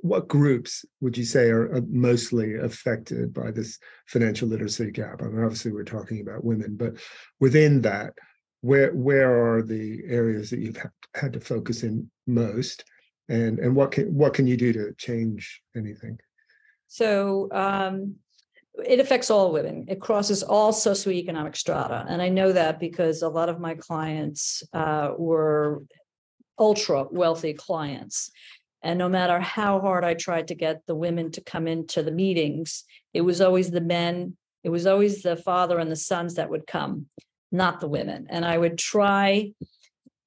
what 0.00 0.28
groups 0.28 0.84
would 1.00 1.16
you 1.16 1.24
say 1.24 1.50
are 1.50 1.82
mostly 1.88 2.54
affected 2.54 3.34
by 3.34 3.50
this 3.50 3.78
financial 4.06 4.48
literacy 4.48 4.90
gap? 4.90 5.22
I 5.22 5.26
mean, 5.26 5.42
obviously 5.42 5.72
we're 5.72 5.84
talking 5.84 6.20
about 6.20 6.44
women, 6.44 6.76
but 6.76 6.94
within 7.40 7.82
that, 7.82 8.14
where 8.60 8.92
where 8.92 9.56
are 9.56 9.62
the 9.62 10.02
areas 10.06 10.50
that 10.50 10.60
you've 10.60 10.78
had 11.14 11.32
to 11.32 11.40
focus 11.40 11.82
in 11.82 12.10
most, 12.26 12.84
and 13.28 13.58
and 13.58 13.74
what 13.74 13.92
can 13.92 14.14
what 14.14 14.34
can 14.34 14.46
you 14.46 14.56
do 14.56 14.72
to 14.72 14.92
change 14.94 15.62
anything? 15.76 16.18
So 16.88 17.48
um, 17.52 18.16
it 18.84 18.98
affects 18.98 19.30
all 19.30 19.52
women. 19.52 19.84
It 19.88 20.00
crosses 20.00 20.42
all 20.42 20.72
socioeconomic 20.72 21.56
strata, 21.56 22.04
and 22.08 22.20
I 22.20 22.28
know 22.28 22.52
that 22.52 22.80
because 22.80 23.22
a 23.22 23.28
lot 23.28 23.48
of 23.48 23.60
my 23.60 23.74
clients 23.74 24.62
uh, 24.72 25.12
were 25.16 25.82
ultra 26.58 27.04
wealthy 27.10 27.54
clients 27.54 28.30
and 28.82 28.98
no 28.98 29.08
matter 29.08 29.40
how 29.40 29.80
hard 29.80 30.04
I 30.04 30.14
tried 30.14 30.48
to 30.48 30.54
get 30.54 30.86
the 30.86 30.94
women 30.94 31.32
to 31.32 31.40
come 31.40 31.66
into 31.66 32.02
the 32.02 32.12
meetings, 32.12 32.84
it 33.12 33.22
was 33.22 33.40
always 33.40 33.70
the 33.70 33.80
men, 33.80 34.36
it 34.62 34.70
was 34.70 34.86
always 34.86 35.22
the 35.22 35.36
father 35.36 35.78
and 35.78 35.90
the 35.90 35.96
sons 35.96 36.34
that 36.34 36.50
would 36.50 36.66
come, 36.66 37.06
not 37.50 37.80
the 37.80 37.88
women. 37.88 38.26
And 38.30 38.44
I 38.44 38.56
would 38.56 38.78
try 38.78 39.52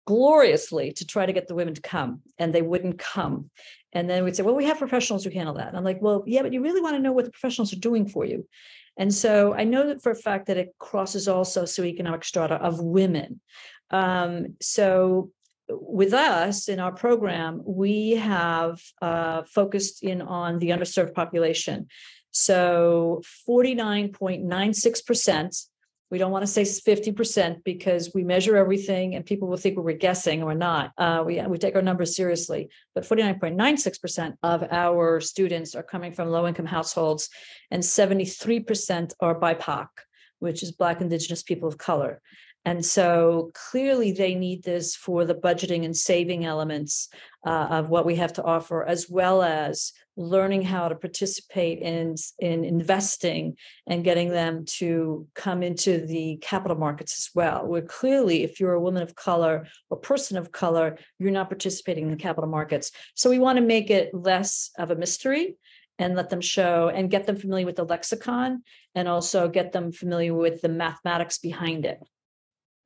gloriously 0.05 0.91
to 0.93 1.05
try 1.05 1.25
to 1.25 1.33
get 1.33 1.47
the 1.47 1.55
women 1.55 1.73
to 1.75 1.81
come, 1.81 2.21
and 2.37 2.53
they 2.53 2.61
wouldn't 2.61 2.99
come. 2.99 3.49
And 3.93 4.09
then 4.09 4.23
we'd 4.23 4.35
say, 4.35 4.43
Well, 4.43 4.55
we 4.55 4.65
have 4.65 4.79
professionals 4.79 5.23
who 5.23 5.29
handle 5.29 5.55
that. 5.55 5.69
And 5.69 5.77
I'm 5.77 5.83
like, 5.83 6.01
Well, 6.01 6.23
yeah, 6.25 6.41
but 6.41 6.53
you 6.53 6.61
really 6.61 6.81
want 6.81 6.95
to 6.95 7.01
know 7.01 7.11
what 7.11 7.25
the 7.25 7.31
professionals 7.31 7.73
are 7.73 7.79
doing 7.79 8.07
for 8.07 8.25
you. 8.25 8.47
And 8.97 9.13
so 9.13 9.53
I 9.53 9.63
know 9.63 9.87
that 9.87 10.03
for 10.03 10.11
a 10.11 10.15
fact 10.15 10.47
that 10.47 10.57
it 10.57 10.75
crosses 10.77 11.27
all 11.27 11.45
socioeconomic 11.45 12.23
strata 12.23 12.55
of 12.55 12.81
women. 12.81 13.39
Um, 13.89 14.55
so 14.61 15.31
with 15.79 16.13
us 16.13 16.67
in 16.67 16.79
our 16.79 16.91
program, 16.91 17.61
we 17.65 18.11
have 18.11 18.81
uh, 19.01 19.43
focused 19.43 20.03
in 20.03 20.21
on 20.21 20.59
the 20.59 20.69
underserved 20.69 21.13
population. 21.13 21.87
So 22.31 23.21
49.96%, 23.47 25.65
we 26.09 26.17
don't 26.17 26.31
want 26.31 26.43
to 26.43 26.47
say 26.47 26.63
50% 26.63 27.63
because 27.63 28.11
we 28.13 28.23
measure 28.23 28.57
everything 28.57 29.15
and 29.15 29.25
people 29.25 29.47
will 29.47 29.57
think 29.57 29.77
we're 29.77 29.93
guessing 29.93 30.43
or 30.43 30.53
not. 30.53 30.91
Uh, 30.97 31.23
we, 31.25 31.41
we 31.41 31.57
take 31.57 31.75
our 31.75 31.81
numbers 31.81 32.15
seriously, 32.15 32.69
but 32.93 33.05
49.96% 33.05 34.33
of 34.43 34.63
our 34.71 35.21
students 35.21 35.73
are 35.73 35.83
coming 35.83 36.11
from 36.11 36.29
low 36.29 36.47
income 36.47 36.65
households 36.65 37.29
and 37.71 37.81
73% 37.81 39.13
are 39.21 39.39
BIPOC, 39.39 39.87
which 40.39 40.63
is 40.63 40.73
Black, 40.73 40.99
Indigenous 40.99 41.43
people 41.43 41.69
of 41.69 41.77
color. 41.77 42.21
And 42.63 42.85
so 42.85 43.51
clearly 43.53 44.11
they 44.11 44.35
need 44.35 44.63
this 44.63 44.95
for 44.95 45.25
the 45.25 45.33
budgeting 45.33 45.83
and 45.83 45.97
saving 45.97 46.45
elements 46.45 47.09
uh, 47.45 47.67
of 47.71 47.89
what 47.89 48.05
we 48.05 48.17
have 48.17 48.33
to 48.33 48.43
offer, 48.43 48.85
as 48.85 49.09
well 49.09 49.41
as 49.41 49.93
learning 50.15 50.61
how 50.61 50.87
to 50.87 50.95
participate 50.95 51.79
in, 51.79 52.15
in 52.37 52.63
investing 52.63 53.55
and 53.87 54.03
getting 54.03 54.29
them 54.29 54.65
to 54.65 55.27
come 55.33 55.63
into 55.63 56.05
the 56.05 56.37
capital 56.41 56.77
markets 56.77 57.17
as 57.17 57.29
well. 57.33 57.65
Where 57.65 57.81
clearly, 57.81 58.43
if 58.43 58.59
you're 58.59 58.73
a 58.73 58.81
woman 58.81 59.01
of 59.01 59.15
color 59.15 59.65
or 59.89 59.97
person 59.97 60.37
of 60.37 60.51
color, 60.51 60.97
you're 61.17 61.31
not 61.31 61.49
participating 61.49 62.05
in 62.05 62.11
the 62.11 62.17
capital 62.17 62.49
markets. 62.49 62.91
So 63.15 63.29
we 63.29 63.39
want 63.39 63.57
to 63.57 63.65
make 63.65 63.89
it 63.89 64.13
less 64.13 64.69
of 64.77 64.91
a 64.91 64.95
mystery 64.95 65.55
and 65.97 66.15
let 66.15 66.29
them 66.29 66.41
show 66.41 66.89
and 66.93 67.09
get 67.09 67.25
them 67.25 67.37
familiar 67.37 67.65
with 67.65 67.75
the 67.75 67.85
lexicon 67.85 68.63
and 68.93 69.07
also 69.07 69.47
get 69.47 69.71
them 69.71 69.91
familiar 69.91 70.33
with 70.33 70.61
the 70.61 70.69
mathematics 70.69 71.37
behind 71.37 71.85
it. 71.85 71.99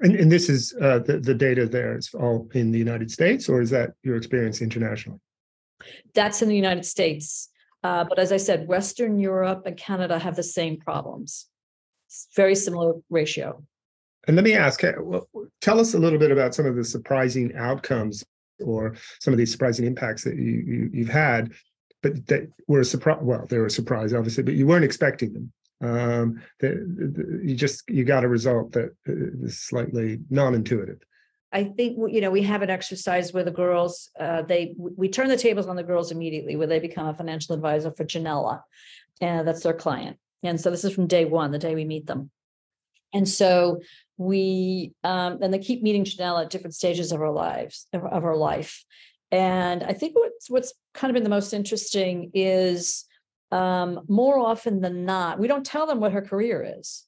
And, 0.01 0.15
and 0.15 0.31
this 0.31 0.49
is 0.49 0.73
uh, 0.81 0.99
the, 0.99 1.19
the 1.19 1.33
data 1.33 1.65
there 1.65 1.97
is 1.97 2.13
all 2.13 2.49
in 2.53 2.71
the 2.71 2.79
United 2.79 3.09
States, 3.09 3.47
or 3.47 3.61
is 3.61 3.69
that 3.69 3.91
your 4.03 4.17
experience 4.17 4.61
internationally? 4.61 5.19
That's 6.13 6.41
in 6.41 6.49
the 6.49 6.55
United 6.55 6.85
States. 6.85 7.49
Uh, 7.83 8.03
but 8.03 8.19
as 8.19 8.31
I 8.31 8.37
said, 8.37 8.67
Western 8.67 9.19
Europe 9.19 9.63
and 9.65 9.77
Canada 9.77 10.17
have 10.19 10.35
the 10.35 10.43
same 10.43 10.77
problems. 10.77 11.47
very 12.35 12.55
similar 12.55 12.93
ratio. 13.09 13.63
And 14.27 14.35
let 14.35 14.43
me 14.43 14.53
ask, 14.53 14.81
tell 15.61 15.79
us 15.79 15.93
a 15.93 15.99
little 15.99 16.17
bit 16.17 16.31
about 16.31 16.55
some 16.55 16.65
of 16.65 16.75
the 16.75 16.83
surprising 16.83 17.55
outcomes 17.55 18.23
or 18.59 18.95
some 19.19 19.33
of 19.33 19.37
these 19.37 19.51
surprising 19.51 19.85
impacts 19.85 20.23
that 20.23 20.35
you, 20.35 20.89
you 20.91 21.05
have 21.05 21.13
had, 21.13 21.53
but 22.01 22.25
that 22.27 22.47
were 22.67 22.79
a 22.79 22.85
surprise. 22.85 23.19
Well, 23.21 23.45
they 23.49 23.59
were 23.59 23.67
a 23.67 23.71
surprise, 23.71 24.13
obviously, 24.13 24.43
but 24.43 24.55
you 24.55 24.65
weren't 24.65 24.85
expecting 24.85 25.33
them. 25.33 25.51
Um, 25.81 26.41
that 26.61 27.41
you 27.43 27.55
just 27.55 27.83
you 27.89 28.05
got 28.05 28.23
a 28.23 28.29
result 28.29 28.71
that 28.73 28.95
uh, 29.07 29.49
slightly 29.49 30.19
non-intuitive. 30.29 30.99
I 31.51 31.65
think 31.65 31.97
you 32.11 32.21
know 32.21 32.31
we 32.31 32.43
have 32.43 32.61
an 32.61 32.69
exercise 32.69 33.33
where 33.33 33.43
the 33.43 33.51
girls 33.51 34.09
uh, 34.19 34.41
they 34.41 34.75
we 34.77 35.09
turn 35.09 35.27
the 35.27 35.37
tables 35.37 35.67
on 35.67 35.75
the 35.75 35.83
girls 35.83 36.11
immediately 36.11 36.55
where 36.55 36.67
they 36.67 36.79
become 36.79 37.07
a 37.07 37.13
financial 37.13 37.55
advisor 37.55 37.91
for 37.91 38.05
Janella, 38.05 38.61
and 39.21 39.47
that's 39.47 39.63
their 39.63 39.73
client. 39.73 40.17
And 40.43 40.59
so 40.59 40.69
this 40.69 40.83
is 40.83 40.93
from 40.93 41.07
day 41.07 41.25
one, 41.25 41.51
the 41.51 41.59
day 41.59 41.75
we 41.75 41.85
meet 41.85 42.07
them. 42.07 42.29
And 43.13 43.27
so 43.27 43.81
we 44.17 44.93
um, 45.03 45.39
and 45.41 45.53
they 45.53 45.59
keep 45.59 45.81
meeting 45.81 46.03
Janelle 46.03 46.41
at 46.41 46.49
different 46.49 46.75
stages 46.75 47.11
of 47.11 47.21
our 47.21 47.31
lives 47.31 47.87
of 47.93 48.03
our 48.03 48.35
life. 48.35 48.83
And 49.31 49.83
I 49.83 49.93
think 49.93 50.15
what's 50.15 50.49
what's 50.49 50.73
kind 50.93 51.09
of 51.09 51.15
been 51.15 51.23
the 51.23 51.29
most 51.29 51.53
interesting 51.53 52.31
is 52.33 53.05
um, 53.55 54.01
more 54.09 54.37
often 54.37 54.81
than 54.81 55.05
not, 55.05 55.39
we 55.39 55.47
don't 55.47 55.65
tell 55.65 55.87
them 55.87 56.01
what 56.01 56.11
her 56.11 56.21
career 56.21 56.75
is. 56.79 57.05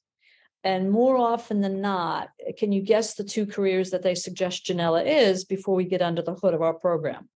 And 0.64 0.90
more 0.90 1.16
often 1.16 1.60
than 1.60 1.82
not, 1.82 2.30
can 2.56 2.72
you 2.72 2.80
guess 2.80 3.14
the 3.14 3.24
two 3.24 3.46
careers 3.46 3.90
that 3.90 4.02
they 4.02 4.14
suggest 4.14 4.64
Janella 4.66 5.04
is 5.06 5.44
before 5.44 5.74
we 5.74 5.84
get 5.84 6.00
under 6.00 6.22
the 6.22 6.34
hood 6.34 6.54
of 6.54 6.62
our 6.62 6.72
program? 6.72 7.28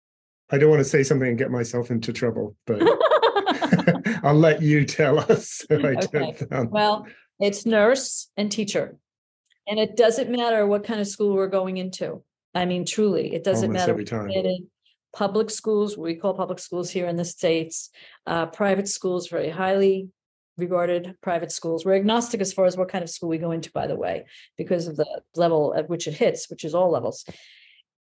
I 0.50 0.57
don't 0.57 0.71
want 0.71 0.81
to 0.81 0.88
say 0.88 1.02
something 1.02 1.28
and 1.28 1.38
get 1.38 1.50
myself 1.50 1.90
into 1.90 2.12
trouble, 2.12 2.57
but 2.66 2.83
I'll 4.25 4.35
let 4.35 4.62
you 4.62 4.85
tell 4.87 5.19
us. 5.19 5.62
Okay. 5.71 6.35
Well, 6.71 7.07
it's 7.38 7.66
nurse 7.66 8.31
and 8.38 8.50
teacher. 8.50 8.97
And 9.69 9.78
it 9.78 9.95
doesn't 9.97 10.31
matter 10.31 10.66
what 10.66 10.85
kind 10.85 11.00
of 11.00 11.07
school 11.07 11.35
we're 11.35 11.49
going 11.49 11.76
into. 11.76 12.23
I 12.54 12.64
mean, 12.64 12.87
truly, 12.87 13.35
it 13.35 13.45
doesn't 13.45 13.69
Almost 13.69 13.81
matter. 13.83 13.92
Every 13.92 14.04
time. 14.04 14.31
Public 15.14 15.50
schools, 15.50 15.97
we 15.97 16.14
call 16.14 16.35
public 16.35 16.59
schools 16.59 16.90
here 16.90 17.07
in 17.07 17.16
the 17.16 17.25
States, 17.25 17.90
uh, 18.26 18.47
private 18.47 18.88
schools, 18.88 19.28
very 19.28 19.50
highly 19.50 20.09
regarded 20.57 21.16
private 21.23 21.52
schools. 21.52 21.85
We're 21.85 21.97
agnostic 21.97 22.40
as 22.40 22.52
far 22.52 22.66
as 22.66 22.76
what 22.76 22.88
kind 22.88 23.04
of 23.04 23.11
school 23.11 23.28
we 23.28 23.38
go 23.38 23.52
into, 23.52 23.71
by 23.73 23.87
the 23.87 23.97
way, 23.97 24.26
because 24.57 24.87
of 24.87 24.97
the 24.97 25.23
level 25.37 25.75
at 25.76 25.88
which 25.88 26.07
it 26.07 26.14
hits, 26.14 26.49
which 26.50 26.64
is 26.64 26.75
all 26.75 26.90
levels. 26.90 27.25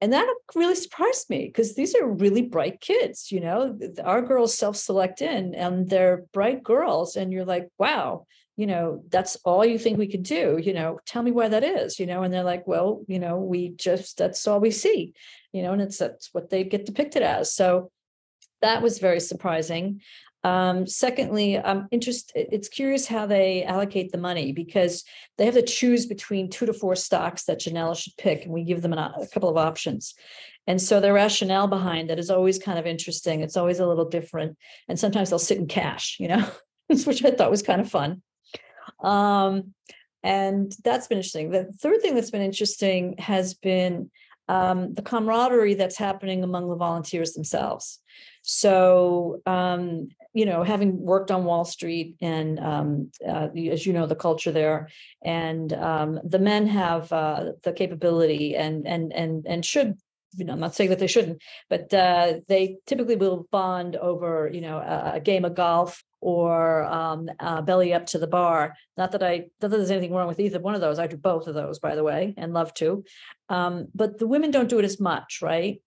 And 0.00 0.12
that 0.12 0.34
really 0.54 0.74
surprised 0.76 1.28
me 1.28 1.46
because 1.46 1.74
these 1.74 1.94
are 1.94 2.06
really 2.06 2.42
bright 2.42 2.80
kids, 2.80 3.30
you 3.30 3.40
know. 3.40 3.78
Our 4.02 4.22
girls 4.22 4.56
self-select 4.56 5.20
in 5.20 5.54
and 5.54 5.88
they're 5.88 6.24
bright 6.32 6.62
girls, 6.62 7.16
and 7.16 7.32
you're 7.32 7.44
like, 7.44 7.68
wow, 7.78 8.26
you 8.60 8.66
know, 8.66 9.02
that's 9.08 9.36
all 9.36 9.64
you 9.64 9.78
think 9.78 9.96
we 9.96 10.06
could 10.06 10.22
do, 10.22 10.60
you 10.62 10.74
know, 10.74 11.00
tell 11.06 11.22
me 11.22 11.30
why 11.30 11.48
that 11.48 11.64
is, 11.64 11.98
you 11.98 12.04
know, 12.04 12.22
and 12.22 12.30
they're 12.30 12.42
like, 12.44 12.66
well, 12.66 13.02
you 13.08 13.18
know, 13.18 13.38
we 13.38 13.70
just, 13.70 14.18
that's 14.18 14.46
all 14.46 14.60
we 14.60 14.70
see, 14.70 15.14
you 15.50 15.62
know, 15.62 15.72
and 15.72 15.80
it's, 15.80 15.96
that's 15.96 16.28
what 16.34 16.50
they 16.50 16.62
get 16.62 16.84
depicted 16.84 17.22
as. 17.22 17.54
So 17.54 17.90
that 18.60 18.82
was 18.82 18.98
very 18.98 19.18
surprising. 19.18 20.02
Um, 20.44 20.86
secondly, 20.86 21.58
I'm 21.58 21.88
interested, 21.90 22.48
it's 22.52 22.68
curious 22.68 23.06
how 23.06 23.24
they 23.24 23.64
allocate 23.64 24.12
the 24.12 24.18
money 24.18 24.52
because 24.52 25.04
they 25.38 25.46
have 25.46 25.54
to 25.54 25.62
choose 25.62 26.04
between 26.04 26.50
two 26.50 26.66
to 26.66 26.74
four 26.74 26.96
stocks 26.96 27.44
that 27.44 27.60
Janella 27.60 27.96
should 27.96 28.18
pick, 28.18 28.44
and 28.44 28.52
we 28.52 28.64
give 28.64 28.82
them 28.82 28.92
an, 28.92 28.98
a 28.98 29.26
couple 29.32 29.48
of 29.48 29.56
options. 29.56 30.14
And 30.66 30.82
so 30.82 31.00
the 31.00 31.14
rationale 31.14 31.66
behind 31.66 32.10
that 32.10 32.18
is 32.18 32.28
always 32.28 32.58
kind 32.58 32.78
of 32.78 32.86
interesting. 32.86 33.40
It's 33.40 33.56
always 33.56 33.80
a 33.80 33.86
little 33.86 34.10
different. 34.10 34.58
And 34.86 35.00
sometimes 35.00 35.30
they'll 35.30 35.38
sit 35.38 35.56
in 35.56 35.66
cash, 35.66 36.18
you 36.20 36.28
know, 36.28 36.46
which 36.88 37.24
I 37.24 37.30
thought 37.30 37.50
was 37.50 37.62
kind 37.62 37.80
of 37.80 37.90
fun. 37.90 38.20
Um, 39.02 39.74
and 40.22 40.74
that's 40.84 41.06
been 41.06 41.18
interesting. 41.18 41.50
The 41.50 41.72
third 41.80 42.02
thing 42.02 42.14
that's 42.14 42.30
been 42.30 42.42
interesting 42.42 43.16
has 43.18 43.54
been 43.54 44.10
um, 44.48 44.94
the 44.94 45.02
camaraderie 45.02 45.74
that's 45.74 45.96
happening 45.96 46.42
among 46.42 46.68
the 46.68 46.76
volunteers 46.76 47.32
themselves. 47.32 48.00
So, 48.42 49.40
um, 49.46 50.08
you 50.34 50.44
know, 50.44 50.62
having 50.62 51.00
worked 51.00 51.30
on 51.30 51.44
Wall 51.44 51.64
Street 51.64 52.16
and, 52.20 52.58
um, 52.58 53.12
uh, 53.26 53.48
as 53.70 53.86
you 53.86 53.92
know, 53.92 54.06
the 54.06 54.16
culture 54.16 54.50
there, 54.50 54.88
and 55.24 55.72
um, 55.72 56.20
the 56.24 56.38
men 56.38 56.66
have 56.66 57.12
uh, 57.12 57.52
the 57.62 57.72
capability 57.72 58.56
and 58.56 58.86
and 58.86 59.12
and 59.12 59.46
and 59.46 59.64
should 59.64 59.98
you 60.36 60.44
know, 60.44 60.52
I'm 60.52 60.60
not 60.60 60.74
saying 60.74 60.90
that 60.90 60.98
they 60.98 61.06
shouldn't, 61.06 61.42
but 61.68 61.92
uh, 61.92 62.34
they 62.46 62.78
typically 62.86 63.16
will 63.16 63.48
bond 63.50 63.96
over, 63.96 64.48
you 64.52 64.60
know, 64.60 64.78
a, 64.78 65.12
a 65.14 65.20
game 65.20 65.44
of 65.44 65.54
golf 65.54 66.04
or 66.20 66.84
um, 66.84 67.30
uh, 67.38 67.62
belly 67.62 67.92
up 67.92 68.06
to 68.06 68.18
the 68.18 68.26
bar. 68.26 68.76
Not 68.96 69.12
that 69.12 69.22
I, 69.22 69.48
not 69.60 69.70
that 69.70 69.76
there's 69.76 69.90
anything 69.90 70.12
wrong 70.12 70.28
with 70.28 70.40
either 70.40 70.60
one 70.60 70.74
of 70.74 70.80
those. 70.80 70.98
I 70.98 71.06
do 71.06 71.16
both 71.16 71.46
of 71.46 71.54
those, 71.54 71.78
by 71.78 71.94
the 71.94 72.04
way, 72.04 72.34
and 72.36 72.52
love 72.52 72.74
to. 72.74 73.04
Um, 73.48 73.88
but 73.94 74.18
the 74.18 74.26
women 74.26 74.50
don't 74.50 74.68
do 74.68 74.78
it 74.78 74.84
as 74.84 75.00
much, 75.00 75.40
right? 75.42 75.80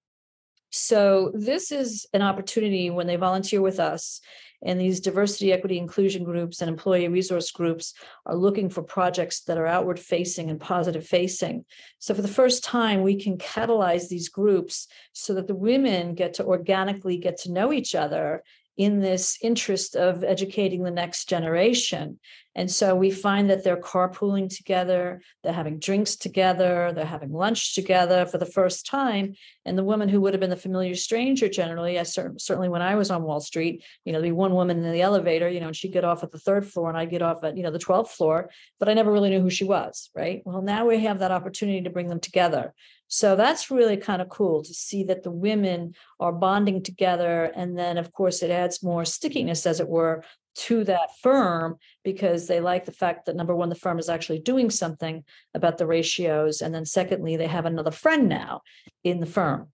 So 0.71 1.31
this 1.35 1.71
is 1.71 2.07
an 2.13 2.23
opportunity 2.23 2.89
when 2.89 3.05
they 3.05 3.15
volunteer 3.15 3.61
with 3.61 3.79
us 3.79 4.21
and 4.63 4.79
these 4.79 5.01
diversity, 5.01 5.51
equity, 5.51 5.77
inclusion 5.77 6.23
groups 6.23 6.61
and 6.61 6.69
employee 6.69 7.07
resource 7.09 7.51
groups 7.51 7.93
are 8.25 8.35
looking 8.35 8.69
for 8.69 8.81
projects 8.81 9.41
that 9.41 9.57
are 9.57 9.67
outward 9.67 9.99
facing 9.99 10.49
and 10.49 10.59
positive 10.59 11.05
facing. 11.05 11.65
So 11.99 12.13
for 12.13 12.21
the 12.21 12.27
first 12.27 12.63
time, 12.63 13.01
we 13.01 13.21
can 13.21 13.37
catalyze 13.37 14.07
these 14.07 14.29
groups 14.29 14.87
so 15.11 15.33
that 15.35 15.47
the 15.47 15.55
women 15.55 16.15
get 16.15 16.35
to 16.35 16.45
organically 16.45 17.17
get 17.17 17.37
to 17.41 17.51
know 17.51 17.73
each 17.73 17.93
other 17.93 18.43
in 18.77 19.01
this 19.01 19.37
interest 19.41 19.95
of 19.95 20.23
educating 20.23 20.83
the 20.83 20.91
next 20.91 21.29
generation. 21.29 22.19
And 22.55 22.69
so 22.69 22.95
we 22.95 23.09
find 23.09 23.49
that 23.49 23.63
they're 23.63 23.81
carpooling 23.81 24.55
together, 24.55 25.21
they're 25.43 25.53
having 25.53 25.79
drinks 25.79 26.15
together, 26.15 26.91
they're 26.93 27.03
having 27.03 27.31
lunch 27.31 27.73
together 27.73 28.27
for 28.27 28.37
the 28.37 28.45
first 28.45 28.85
time. 28.85 29.33
And 29.65 29.75
the 29.75 29.83
woman 29.83 30.07
who 30.07 30.21
would 30.21 30.33
have 30.33 30.39
been 30.39 30.51
the 30.51 30.55
familiar 30.55 30.93
stranger 30.93 31.49
generally, 31.49 31.97
I 31.97 32.03
certainly 32.03 32.69
when 32.69 32.83
I 32.83 32.93
was 32.95 33.09
on 33.09 33.23
Wall 33.23 33.39
Street, 33.39 33.83
you 34.05 34.13
know, 34.13 34.19
there'd 34.19 34.29
be 34.29 34.33
one 34.33 34.53
woman 34.53 34.83
in 34.83 34.91
the 34.91 35.01
elevator, 35.01 35.49
you 35.49 35.59
know, 35.59 35.67
and 35.67 35.75
she'd 35.75 35.93
get 35.93 36.05
off 36.05 36.23
at 36.23 36.31
the 36.31 36.37
third 36.37 36.67
floor 36.67 36.89
and 36.89 36.97
I'd 36.97 37.09
get 37.09 37.23
off 37.23 37.43
at, 37.43 37.57
you 37.57 37.63
know, 37.63 37.71
the 37.71 37.79
12th 37.79 38.09
floor, 38.09 38.51
but 38.79 38.87
I 38.87 38.93
never 38.93 39.11
really 39.11 39.31
knew 39.31 39.41
who 39.41 39.49
she 39.49 39.63
was, 39.63 40.11
right? 40.15 40.43
Well, 40.45 40.61
now 40.61 40.85
we 40.85 40.99
have 41.03 41.19
that 41.19 41.31
opportunity 41.31 41.81
to 41.81 41.89
bring 41.89 42.07
them 42.07 42.19
together. 42.19 42.73
So 43.13 43.35
that's 43.35 43.69
really 43.69 43.97
kind 43.97 44.23
of 44.23 44.29
cool 44.29 44.63
to 44.63 44.73
see 44.73 45.03
that 45.03 45.21
the 45.21 45.29
women 45.29 45.93
are 46.19 46.31
bonding 46.31 46.81
together. 46.81 47.51
And 47.55 47.77
then, 47.77 47.99
of 47.99 48.11
course, 48.11 48.41
it 48.41 48.49
adds 48.49 48.81
more 48.81 49.05
stickiness, 49.05 49.67
as 49.67 49.79
it 49.79 49.87
were, 49.87 50.23
to 50.55 50.83
that 50.85 51.15
firm 51.21 51.77
because 52.03 52.47
they 52.47 52.59
like 52.59 52.85
the 52.85 52.91
fact 52.91 53.27
that 53.27 53.35
number 53.35 53.55
one, 53.55 53.69
the 53.69 53.75
firm 53.75 53.99
is 53.99 54.09
actually 54.09 54.39
doing 54.39 54.71
something 54.71 55.23
about 55.53 55.77
the 55.77 55.85
ratios. 55.85 56.59
And 56.59 56.73
then, 56.73 56.87
secondly, 56.87 57.37
they 57.37 57.45
have 57.45 57.67
another 57.67 57.91
friend 57.91 58.27
now 58.27 58.61
in 59.03 59.19
the 59.19 59.27
firm. 59.27 59.67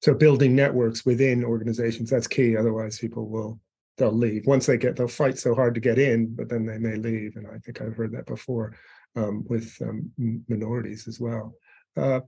So, 0.00 0.14
building 0.14 0.54
networks 0.54 1.04
within 1.04 1.42
organizations, 1.44 2.10
that's 2.10 2.28
key. 2.28 2.56
Otherwise, 2.56 3.00
people 3.00 3.28
will 3.28 3.58
they'll 3.96 4.12
leave 4.12 4.46
once 4.46 4.66
they 4.66 4.76
get 4.76 4.94
they'll 4.94 5.08
fight 5.08 5.36
so 5.36 5.56
hard 5.56 5.74
to 5.74 5.80
get 5.80 5.98
in 5.98 6.32
but 6.32 6.48
then 6.48 6.64
they 6.64 6.78
may 6.78 6.94
leave 6.94 7.34
and 7.34 7.48
i 7.48 7.58
think 7.58 7.80
i've 7.80 7.96
heard 7.96 8.12
that 8.12 8.26
before 8.26 8.72
um, 9.16 9.44
with 9.48 9.76
um, 9.82 10.08
minorities 10.46 11.08
as 11.08 11.18
well 11.18 11.52
uh, 11.96 12.20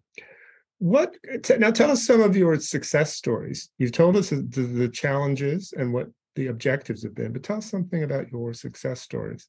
what 0.81 1.15
now? 1.59 1.71
Tell 1.71 1.91
us 1.91 2.05
some 2.05 2.23
of 2.23 2.37
your 2.37 2.59
success 2.59 3.15
stories. 3.15 3.71
You've 3.79 3.93
told 3.93 4.17
us 4.17 4.31
the, 4.31 4.37
the 4.37 4.89
challenges 4.89 5.73
and 5.77 5.93
what 5.93 6.09
the 6.37 6.47
objectives 6.47 7.03
have 7.03 7.15
been, 7.15 7.33
but 7.33 7.43
tell 7.43 7.59
us 7.59 7.71
something 7.71 8.03
about 8.03 8.33
your 8.33 8.55
success 8.55 9.03
stories. 9.03 9.47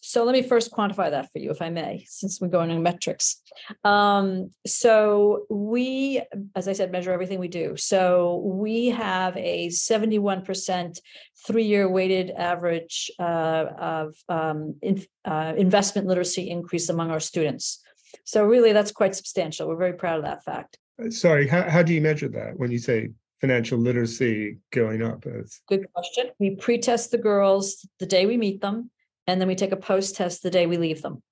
So 0.00 0.24
let 0.24 0.32
me 0.32 0.42
first 0.42 0.72
quantify 0.72 1.10
that 1.10 1.32
for 1.32 1.38
you, 1.38 1.50
if 1.50 1.62
I 1.62 1.70
may, 1.70 2.04
since 2.08 2.40
we're 2.40 2.48
going 2.48 2.70
on 2.70 2.82
metrics. 2.82 3.42
Um, 3.82 4.50
so 4.66 5.46
we, 5.48 6.22
as 6.54 6.68
I 6.68 6.74
said, 6.74 6.92
measure 6.92 7.12
everything 7.12 7.38
we 7.38 7.48
do. 7.48 7.76
So 7.76 8.42
we 8.44 8.88
have 8.88 9.36
a 9.36 9.68
71% 9.68 10.98
three-year 11.46 11.88
weighted 11.88 12.30
average 12.30 13.10
uh, 13.18 13.66
of 13.78 14.14
um, 14.28 14.76
in, 14.82 15.04
uh, 15.24 15.54
investment 15.56 16.06
literacy 16.06 16.50
increase 16.50 16.88
among 16.88 17.10
our 17.10 17.20
students. 17.20 17.82
So 18.24 18.44
really, 18.44 18.72
that's 18.72 18.92
quite 18.92 19.14
substantial. 19.14 19.68
We're 19.68 19.76
very 19.76 19.92
proud 19.94 20.18
of 20.18 20.24
that 20.24 20.44
fact. 20.44 20.78
Uh, 21.02 21.10
sorry, 21.10 21.46
how, 21.46 21.68
how 21.68 21.82
do 21.82 21.92
you 21.92 22.00
measure 22.00 22.28
that 22.28 22.58
when 22.58 22.70
you 22.70 22.78
say 22.78 23.10
financial 23.40 23.78
literacy 23.78 24.58
going 24.72 25.02
up? 25.02 25.26
It's... 25.26 25.60
Good 25.68 25.86
question. 25.92 26.30
We 26.38 26.56
pre-test 26.56 27.10
the 27.10 27.18
girls 27.18 27.86
the 27.98 28.06
day 28.06 28.26
we 28.26 28.36
meet 28.36 28.60
them, 28.60 28.90
and 29.26 29.40
then 29.40 29.48
we 29.48 29.54
take 29.54 29.72
a 29.72 29.76
post-test 29.76 30.42
the 30.42 30.50
day 30.50 30.66
we 30.66 30.78
leave 30.78 31.02
them. 31.02 31.22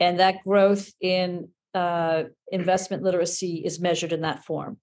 And 0.00 0.20
that 0.20 0.44
growth 0.44 0.90
in 1.00 1.50
uh, 1.74 2.24
investment 2.50 3.02
literacy 3.02 3.62
is 3.64 3.80
measured 3.80 4.12
in 4.12 4.22
that 4.22 4.44
form. 4.44 4.78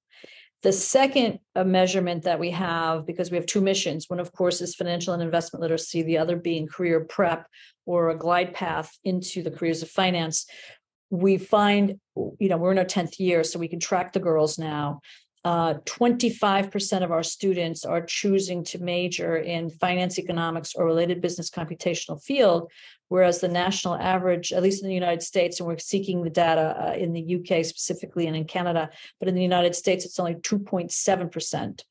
The 0.66 0.74
second 0.74 1.38
uh, 1.56 1.64
measurement 1.64 2.24
that 2.24 2.40
we 2.40 2.50
have, 2.50 3.06
because 3.06 3.30
we 3.30 3.38
have 3.38 3.46
two 3.46 3.62
missions, 3.62 4.10
one, 4.10 4.20
of 4.20 4.32
course, 4.32 4.62
is 4.62 4.74
financial 4.74 5.14
and 5.14 5.22
investment 5.22 5.62
literacy, 5.62 6.02
the 6.02 6.18
other 6.18 6.38
being 6.38 6.66
career 6.66 7.02
prep 7.02 7.46
or 7.86 8.10
a 8.10 8.18
glide 8.18 8.52
path 8.56 8.92
into 9.04 9.44
the 9.44 9.52
careers 9.52 9.84
of 9.84 9.92
finance. 9.92 10.48
We 11.12 11.38
find, 11.38 12.00
you 12.16 12.50
know, 12.50 12.58
we're 12.58 12.72
in 12.72 12.80
our 12.80 12.84
10th 12.84 13.20
year, 13.20 13.44
so 13.44 13.60
we 13.60 13.68
can 13.68 13.80
track 13.80 14.14
the 14.14 14.20
girls 14.20 14.58
now. 14.58 15.02
Uh, 15.46 15.76
25% 15.86 17.04
of 17.04 17.12
our 17.12 17.22
students 17.22 17.86
are 17.86 18.02
choosing 18.02 18.64
to 18.64 18.80
major 18.80 19.38
in 19.38 19.70
finance, 19.70 20.18
economics, 20.18 20.74
or 20.74 20.86
related 20.86 21.22
business 21.22 21.52
computational 21.52 22.20
field, 22.22 22.72
whereas 23.10 23.42
the 23.42 23.48
national 23.48 23.94
average, 23.94 24.52
at 24.52 24.64
least 24.64 24.82
in 24.82 24.90
the 24.90 24.96
United 24.96 25.22
States, 25.22 25.60
and 25.60 25.68
we're 25.68 25.78
seeking 25.78 26.24
the 26.24 26.32
data 26.32 26.76
uh, 26.88 26.94
in 26.94 27.14
the 27.14 27.36
UK 27.36 27.64
specifically 27.64 28.26
and 28.26 28.36
in 28.36 28.46
Canada, 28.46 28.90
but 29.20 29.30
in 29.30 29.36
the 29.36 29.44
United 29.44 29.76
States, 29.76 30.04
it's 30.04 30.18
only 30.18 30.34
2.7%. 30.34 31.84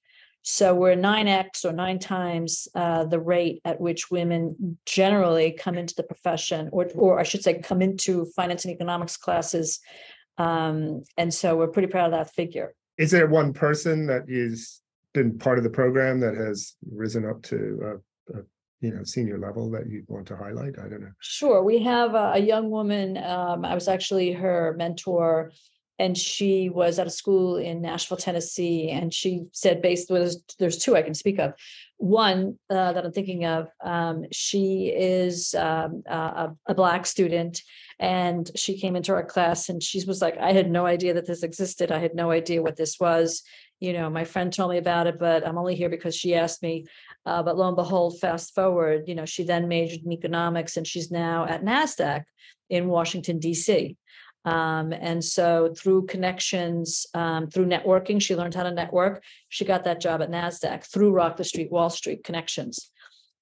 So 0.42 0.74
we're 0.74 0.96
9x 0.96 1.64
or 1.64 1.72
nine 1.72 2.00
times 2.00 2.66
uh, 2.74 3.04
the 3.04 3.20
rate 3.20 3.60
at 3.64 3.80
which 3.80 4.10
women 4.10 4.78
generally 4.84 5.52
come 5.52 5.78
into 5.78 5.94
the 5.94 6.02
profession, 6.02 6.70
or, 6.72 6.88
or 6.96 7.20
I 7.20 7.22
should 7.22 7.44
say, 7.44 7.60
come 7.60 7.82
into 7.82 8.24
finance 8.34 8.64
and 8.64 8.74
economics 8.74 9.16
classes. 9.16 9.78
Um, 10.38 11.04
and 11.16 11.32
so 11.32 11.56
we're 11.56 11.68
pretty 11.68 11.86
proud 11.86 12.12
of 12.12 12.18
that 12.18 12.34
figure 12.34 12.74
is 12.98 13.10
there 13.10 13.26
one 13.26 13.52
person 13.52 14.06
that 14.06 14.24
is 14.28 14.80
been 15.12 15.38
part 15.38 15.58
of 15.58 15.64
the 15.64 15.70
program 15.70 16.20
that 16.20 16.34
has 16.36 16.74
risen 16.90 17.24
up 17.24 17.40
to 17.42 18.00
a, 18.32 18.38
a 18.38 18.42
you 18.80 18.92
know 18.92 19.04
senior 19.04 19.38
level 19.38 19.70
that 19.70 19.88
you 19.88 20.04
want 20.08 20.26
to 20.26 20.36
highlight? 20.36 20.78
I 20.78 20.88
don't 20.88 21.00
know. 21.00 21.12
Sure 21.20 21.62
we 21.62 21.82
have 21.82 22.14
a, 22.14 22.32
a 22.34 22.38
young 22.38 22.70
woman 22.70 23.16
um, 23.18 23.64
i 23.64 23.74
was 23.74 23.88
actually 23.88 24.32
her 24.32 24.74
mentor 24.76 25.50
and 25.98 26.16
she 26.18 26.68
was 26.68 26.98
at 26.98 27.06
a 27.06 27.10
school 27.10 27.56
in 27.56 27.80
nashville 27.80 28.16
tennessee 28.16 28.88
and 28.90 29.12
she 29.12 29.44
said 29.52 29.82
based 29.82 30.10
was 30.10 30.42
there's 30.58 30.78
two 30.78 30.96
i 30.96 31.02
can 31.02 31.14
speak 31.14 31.38
of 31.38 31.52
one 31.96 32.58
uh, 32.70 32.92
that 32.92 33.04
i'm 33.04 33.12
thinking 33.12 33.44
of 33.44 33.68
um, 33.82 34.24
she 34.32 34.92
is 34.94 35.54
um, 35.54 36.02
a, 36.06 36.50
a 36.66 36.74
black 36.74 37.06
student 37.06 37.62
and 37.98 38.50
she 38.56 38.78
came 38.78 38.96
into 38.96 39.12
our 39.12 39.24
class 39.24 39.68
and 39.68 39.82
she 39.82 40.04
was 40.04 40.20
like, 40.20 40.36
I 40.38 40.52
had 40.52 40.70
no 40.70 40.86
idea 40.86 41.14
that 41.14 41.26
this 41.26 41.42
existed. 41.42 41.92
I 41.92 41.98
had 41.98 42.14
no 42.14 42.30
idea 42.30 42.62
what 42.62 42.76
this 42.76 42.98
was. 42.98 43.42
You 43.80 43.92
know, 43.92 44.10
my 44.10 44.24
friend 44.24 44.52
told 44.52 44.70
me 44.70 44.78
about 44.78 45.06
it, 45.06 45.18
but 45.18 45.46
I'm 45.46 45.58
only 45.58 45.74
here 45.74 45.88
because 45.88 46.16
she 46.16 46.34
asked 46.34 46.62
me. 46.62 46.86
Uh, 47.26 47.42
but 47.42 47.56
lo 47.56 47.68
and 47.68 47.76
behold, 47.76 48.18
fast 48.18 48.54
forward, 48.54 49.04
you 49.06 49.14
know, 49.14 49.26
she 49.26 49.44
then 49.44 49.68
majored 49.68 50.04
in 50.04 50.12
economics 50.12 50.76
and 50.76 50.86
she's 50.86 51.10
now 51.10 51.46
at 51.46 51.64
NASDAQ 51.64 52.24
in 52.70 52.88
Washington, 52.88 53.38
D.C. 53.38 53.96
Um, 54.44 54.92
and 54.92 55.24
so 55.24 55.72
through 55.76 56.06
connections, 56.06 57.06
um, 57.14 57.48
through 57.48 57.66
networking, 57.66 58.20
she 58.20 58.36
learned 58.36 58.54
how 58.54 58.64
to 58.64 58.70
network. 58.70 59.22
She 59.48 59.64
got 59.64 59.84
that 59.84 60.00
job 60.00 60.20
at 60.20 60.30
NASDAQ 60.30 60.84
through 60.84 61.12
Rock 61.12 61.36
the 61.36 61.44
Street, 61.44 61.72
Wall 61.72 61.90
Street 61.90 62.24
connections. 62.24 62.90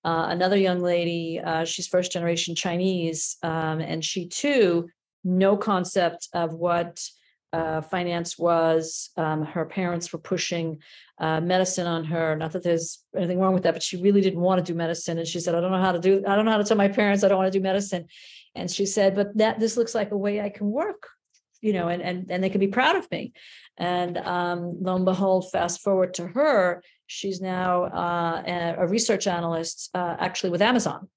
Uh, 0.05 0.27
another 0.31 0.57
young 0.57 0.81
lady, 0.81 1.41
uh, 1.41 1.65
she's 1.65 1.87
first 1.87 2.12
generation 2.12 2.55
Chinese, 2.55 3.37
um, 3.43 3.81
and 3.81 4.05
she 4.05 4.27
too, 4.27 4.88
no 5.25 5.57
concept 5.57 6.29
of 6.35 6.55
what 6.55 7.01
uh, 7.53 7.83
finance 7.83 8.38
was. 8.38 9.11
Um, 9.17 9.45
her 9.45 9.65
parents 9.65 10.12
were 10.12 10.19
pushing 10.19 10.79
uh, 11.19 11.41
medicine 11.41 11.87
on 11.87 12.05
her. 12.05 12.35
Not 12.35 12.53
that 12.53 12.62
there's 12.62 13.05
anything 13.17 13.38
wrong 13.38 13.55
with 13.55 13.62
that, 13.65 13.75
but 13.75 13.83
she 13.83 14.01
really 14.01 14.21
didn't 14.21 14.41
want 14.41 14.65
to 14.65 14.73
do 14.73 14.77
medicine. 14.77 15.19
And 15.19 15.27
she 15.27 15.38
said, 15.38 15.55
I 15.55 15.61
don't 15.61 15.71
know 15.71 15.79
how 15.79 15.93
to 15.93 15.99
do, 15.99 16.25
I 16.27 16.35
don't 16.35 16.45
know 16.45 16.51
how 16.51 16.59
to 16.59 16.65
tell 16.65 16.77
my 16.77 16.88
parents 16.88 17.23
I 17.23 17.29
don't 17.29 17.38
want 17.38 17.53
to 17.53 17.59
do 17.59 17.62
medicine. 17.62 18.07
And 18.55 18.71
she 18.71 18.87
said, 18.87 19.15
but 19.15 19.37
that 19.38 19.59
this 19.59 19.77
looks 19.77 19.95
like 19.95 20.11
a 20.11 20.17
way 20.17 20.41
I 20.41 20.51
can 20.51 20.71
work, 20.71 21.09
you 21.61 21.73
know, 21.73 21.88
and 21.88 22.03
and 22.03 22.31
and 22.31 22.45
they 22.45 22.51
can 22.51 22.61
be 22.61 22.69
proud 22.69 22.97
of 22.97 23.11
me. 23.11 23.33
And 23.79 24.19
um, 24.19 24.77
lo 24.81 24.97
and 24.97 25.05
behold, 25.05 25.51
fast 25.51 25.81
forward 25.81 26.15
to 26.15 26.27
her, 26.29 26.83
she's 27.07 27.41
now 27.41 27.85
uh, 27.85 28.75
a, 28.79 28.87
research 28.87 29.27
analyst, 29.27 29.91
uh, 29.95 30.17
actually 30.19 30.51
with 30.51 30.62
Amazon. 30.62 31.09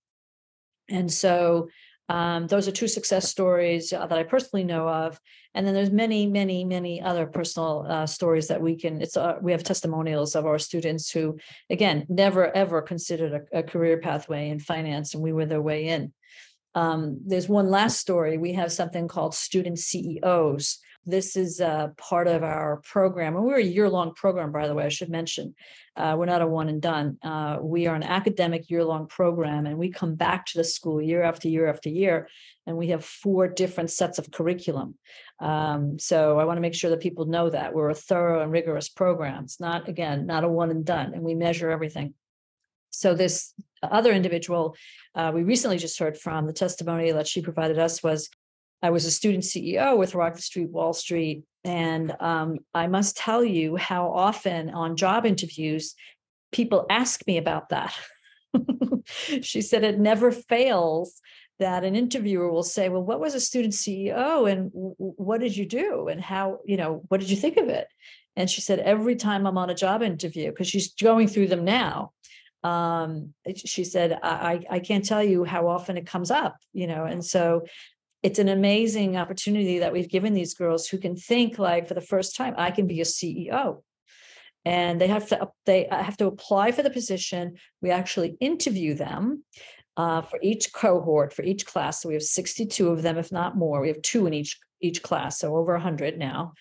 And 0.89 1.12
so 1.12 1.69
um, 2.10 2.48
those 2.48 2.67
are 2.67 2.71
two 2.71 2.88
success 2.88 3.30
stories 3.30 3.91
uh, 3.91 4.06
that 4.06 4.17
I 4.17 4.24
personally 4.24 4.63
know 4.63 4.88
of. 4.88 5.19
And 5.54 5.65
then 5.65 5.74
there's 5.74 5.91
many, 5.91 6.28
many, 6.28 6.63
many 6.65 7.02
other 7.02 7.26
personal 7.26 7.86
uh, 7.89 8.06
stories 8.06 8.48
that 8.50 8.62
we 8.62 8.76
can. 8.76 9.02
It's 9.02 9.17
uh, 9.17 9.38
we 9.41 9.54
have 9.54 9.63
testimonials 9.63 10.36
of 10.36 10.45
our 10.45 10.60
students 10.60 11.10
who, 11.10 11.39
again, 11.69 12.06
never 12.10 12.56
ever 12.56 12.82
considered 12.82 13.48
a, 13.54 13.60
a 13.60 13.63
career 13.63 13.98
pathway 14.00 14.50
in 14.50 14.60
finance, 14.60 15.13
and 15.13 15.24
we 15.24 15.32
were 15.34 15.45
their 15.45 15.62
way 15.62 15.88
in. 15.88 16.13
Um, 16.75 17.21
there's 17.25 17.49
one 17.49 17.69
last 17.69 17.99
story. 17.99 18.38
We 18.38 18.53
have 18.53 18.71
something 18.71 19.07
called 19.07 19.33
student 19.33 19.79
CEOs, 19.79 20.79
this 21.05 21.35
is 21.35 21.59
a 21.59 21.93
part 21.97 22.27
of 22.27 22.43
our 22.43 22.77
program. 22.77 23.35
And 23.35 23.45
we're 23.45 23.59
a 23.59 23.63
year 23.63 23.89
long 23.89 24.13
program, 24.13 24.51
by 24.51 24.67
the 24.67 24.73
way, 24.73 24.85
I 24.85 24.89
should 24.89 25.09
mention. 25.09 25.53
Uh, 25.95 26.15
we're 26.17 26.25
not 26.25 26.41
a 26.41 26.47
one 26.47 26.67
and 26.67 26.81
done. 26.81 27.17
Uh, 27.23 27.57
we 27.61 27.88
are 27.88 27.95
an 27.95 28.03
academic 28.03 28.69
year 28.69 28.83
long 28.83 29.07
program, 29.07 29.65
and 29.65 29.77
we 29.77 29.91
come 29.91 30.15
back 30.15 30.47
to 30.47 30.57
the 30.57 30.63
school 30.63 31.01
year 31.01 31.21
after 31.21 31.47
year 31.47 31.69
after 31.69 31.89
year. 31.89 32.27
And 32.65 32.75
we 32.75 32.88
have 32.88 33.05
four 33.05 33.47
different 33.47 33.91
sets 33.91 34.17
of 34.17 34.31
curriculum. 34.31 34.95
Um, 35.39 35.99
so 35.99 36.39
I 36.39 36.45
want 36.45 36.57
to 36.57 36.61
make 36.61 36.73
sure 36.73 36.89
that 36.89 37.01
people 37.01 37.25
know 37.25 37.49
that 37.49 37.73
we're 37.73 37.89
a 37.89 37.95
thorough 37.95 38.41
and 38.41 38.51
rigorous 38.51 38.89
program. 38.89 39.43
It's 39.43 39.59
not, 39.59 39.88
again, 39.88 40.25
not 40.25 40.43
a 40.43 40.49
one 40.49 40.71
and 40.71 40.83
done, 40.83 41.13
and 41.13 41.21
we 41.21 41.35
measure 41.35 41.69
everything. 41.69 42.15
So 42.95 43.13
this 43.13 43.53
other 43.84 44.12
individual 44.12 44.75
uh, 45.15 45.31
we 45.34 45.43
recently 45.43 45.77
just 45.77 45.97
heard 45.97 46.17
from 46.17 46.45
the 46.45 46.53
testimony 46.53 47.12
that 47.12 47.27
she 47.27 47.41
provided 47.41 47.79
us 47.79 48.03
was 48.03 48.29
I 48.81 48.89
was 48.89 49.05
a 49.05 49.12
student 49.12 49.43
CEO 49.43 49.97
with 49.97 50.13
Rock 50.13 50.36
the 50.36 50.41
Street 50.41 50.69
Wall 50.69 50.93
Street. 50.93 51.43
And 51.63 52.13
um, 52.19 52.60
I 52.73 52.88
must 52.88 53.17
tell 53.17 53.43
you 53.43 53.77
how 53.77 54.12
often 54.12 54.69
on 54.69 54.97
job 54.97 55.25
interviews, 55.25 55.95
people 56.51 56.86
ask 56.89 57.25
me 57.25 57.38
about 57.38 57.69
that. 57.69 57.97
she 59.41 59.62
said 59.62 59.84
it 59.84 59.99
never 59.99 60.31
fails 60.31 61.21
that 61.58 61.86
an 61.86 61.95
interviewer 61.95 62.51
will 62.51 62.63
say, 62.63 62.89
Well, 62.89 63.01
what 63.01 63.21
was 63.21 63.34
a 63.34 63.39
student 63.39 63.73
CEO 63.73 64.51
and 64.51 64.69
what 64.97 65.39
did 65.39 65.55
you 65.55 65.65
do? 65.65 66.10
And 66.10 66.21
how, 66.21 66.60
you 66.65 66.75
know, 66.75 67.03
what 67.08 67.21
did 67.21 67.29
you 67.29 67.38
think 67.38 67.55
of 67.58 67.69
it? 67.69 67.88
And 68.36 68.49
she 68.49 68.60
said, 68.60 68.79
Every 68.79 69.15
time 69.15 69.47
I'm 69.47 69.58
on 69.58 69.69
a 69.69 69.75
job 69.75 70.03
interview, 70.03 70.49
because 70.49 70.67
she's 70.67 70.93
going 70.93 71.29
through 71.29 71.47
them 71.47 71.63
now, 71.63 72.12
um, 72.65 73.34
she 73.56 73.84
said, 73.84 74.17
I, 74.23 74.65
I 74.69 74.80
can't 74.80 75.06
tell 75.06 75.23
you 75.23 75.43
how 75.43 75.67
often 75.67 75.97
it 75.97 76.08
comes 76.08 76.32
up, 76.32 76.58
you 76.73 76.88
know, 76.88 77.06
and 77.06 77.23
so 77.23 77.65
it's 78.23 78.39
an 78.39 78.49
amazing 78.49 79.17
opportunity 79.17 79.80
that 79.80 79.93
we've 79.93 80.10
given 80.10 80.34
these 80.34 80.56
girls 80.56 80.88
who 80.88 80.97
can 80.97 81.15
think 81.15 81.60
like 81.60 81.88
for 81.88 81.93
the 81.93 82.01
first 82.01 82.36
time 82.36 82.56
i 82.58 82.71
can 82.71 82.88
be 82.88 82.99
a 82.99 83.04
ceo 83.04 83.84
and 84.65 84.99
they 84.99 85.08
have 85.08 85.28
to 85.30 85.47
they 85.65 85.88
have 85.91 86.17
to 86.17 86.25
apply 86.25 86.71
for 86.71 86.82
the 86.82 86.89
position. 86.89 87.56
We 87.82 87.91
actually 87.91 88.36
interview 88.39 88.95
them 88.95 89.43
uh, 89.95 90.21
for 90.21 90.39
each 90.41 90.73
cohort 90.73 91.34
for 91.34 91.43
each 91.43 91.65
class. 91.65 92.01
So 92.01 92.10
we 92.10 92.15
have 92.15 92.23
62 92.23 92.89
of 92.89 93.04
them 93.04 93.17
if 93.17 93.32
not 93.32 93.56
more. 93.56 93.80
We 93.80 93.89
have 93.89 94.01
two 94.01 94.25
in 94.25 94.34
each 94.34 94.60
each 94.82 95.01
class 95.01 95.39
so 95.39 95.56
over 95.56 95.73
100 95.73 96.17
now 96.17 96.54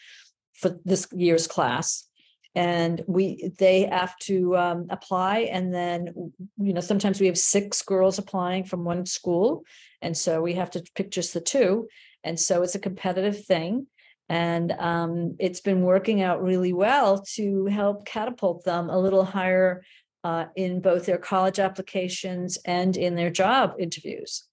for 0.53 0.79
this 0.85 1.09
year's 1.12 1.49
class 1.49 2.09
and 2.55 3.03
we 3.07 3.53
they 3.59 3.83
have 3.87 4.17
to 4.19 4.57
um, 4.57 4.87
apply 4.90 5.40
and 5.40 5.75
then 5.75 6.33
you 6.59 6.73
know 6.73 6.81
sometimes 6.81 7.21
we 7.21 7.27
have 7.27 7.38
six 7.38 7.83
girls 7.83 8.19
applying 8.19 8.64
from 8.64 8.85
one 8.85 9.05
school 9.07 9.64
and 10.03 10.17
so 10.17 10.40
we 10.40 10.55
have 10.55 10.71
to 10.71 10.83
pick 10.95 11.11
just 11.11 11.35
the 11.35 11.40
two 11.40 11.88
and 12.23 12.38
so 12.38 12.62
it's 12.62 12.75
a 12.75 12.81
competitive 12.81 13.45
thing 13.45 13.87
and 14.29 14.73
um, 14.73 15.37
it's 15.38 15.61
been 15.61 15.83
working 15.83 16.23
out 16.23 16.43
really 16.43 16.73
well 16.73 17.23
to 17.35 17.67
help 17.67 18.07
catapult 18.07 18.64
them 18.64 18.88
a 18.88 18.99
little 18.99 19.25
higher 19.25 19.83
uh, 20.23 20.47
in 20.57 20.81
both 20.81 21.05
their 21.05 21.19
college 21.19 21.59
applications 21.59 22.57
and 22.64 22.97
in 22.97 23.14
their 23.14 23.31
job 23.31 23.75
interviews. 23.79 24.45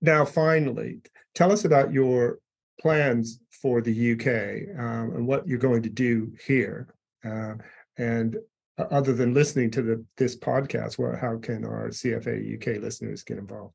Now 0.00 0.24
finally 0.24 1.00
tell 1.34 1.52
us 1.52 1.66
about 1.66 1.92
your 1.92 2.38
plans 2.80 3.40
for 3.50 3.80
the 3.80 4.12
uk 4.12 4.26
um, 4.78 5.16
and 5.16 5.26
what 5.26 5.46
you're 5.46 5.58
going 5.58 5.82
to 5.82 5.88
do 5.88 6.30
here 6.46 6.88
uh, 7.24 7.54
and 7.98 8.36
other 8.78 9.12
than 9.14 9.32
listening 9.32 9.70
to 9.70 9.82
the, 9.82 10.04
this 10.16 10.36
podcast, 10.36 10.98
how 11.18 11.38
can 11.38 11.64
our 11.64 11.88
CFA 11.88 12.56
UK 12.56 12.82
listeners 12.82 13.22
get 13.22 13.38
involved? 13.38 13.74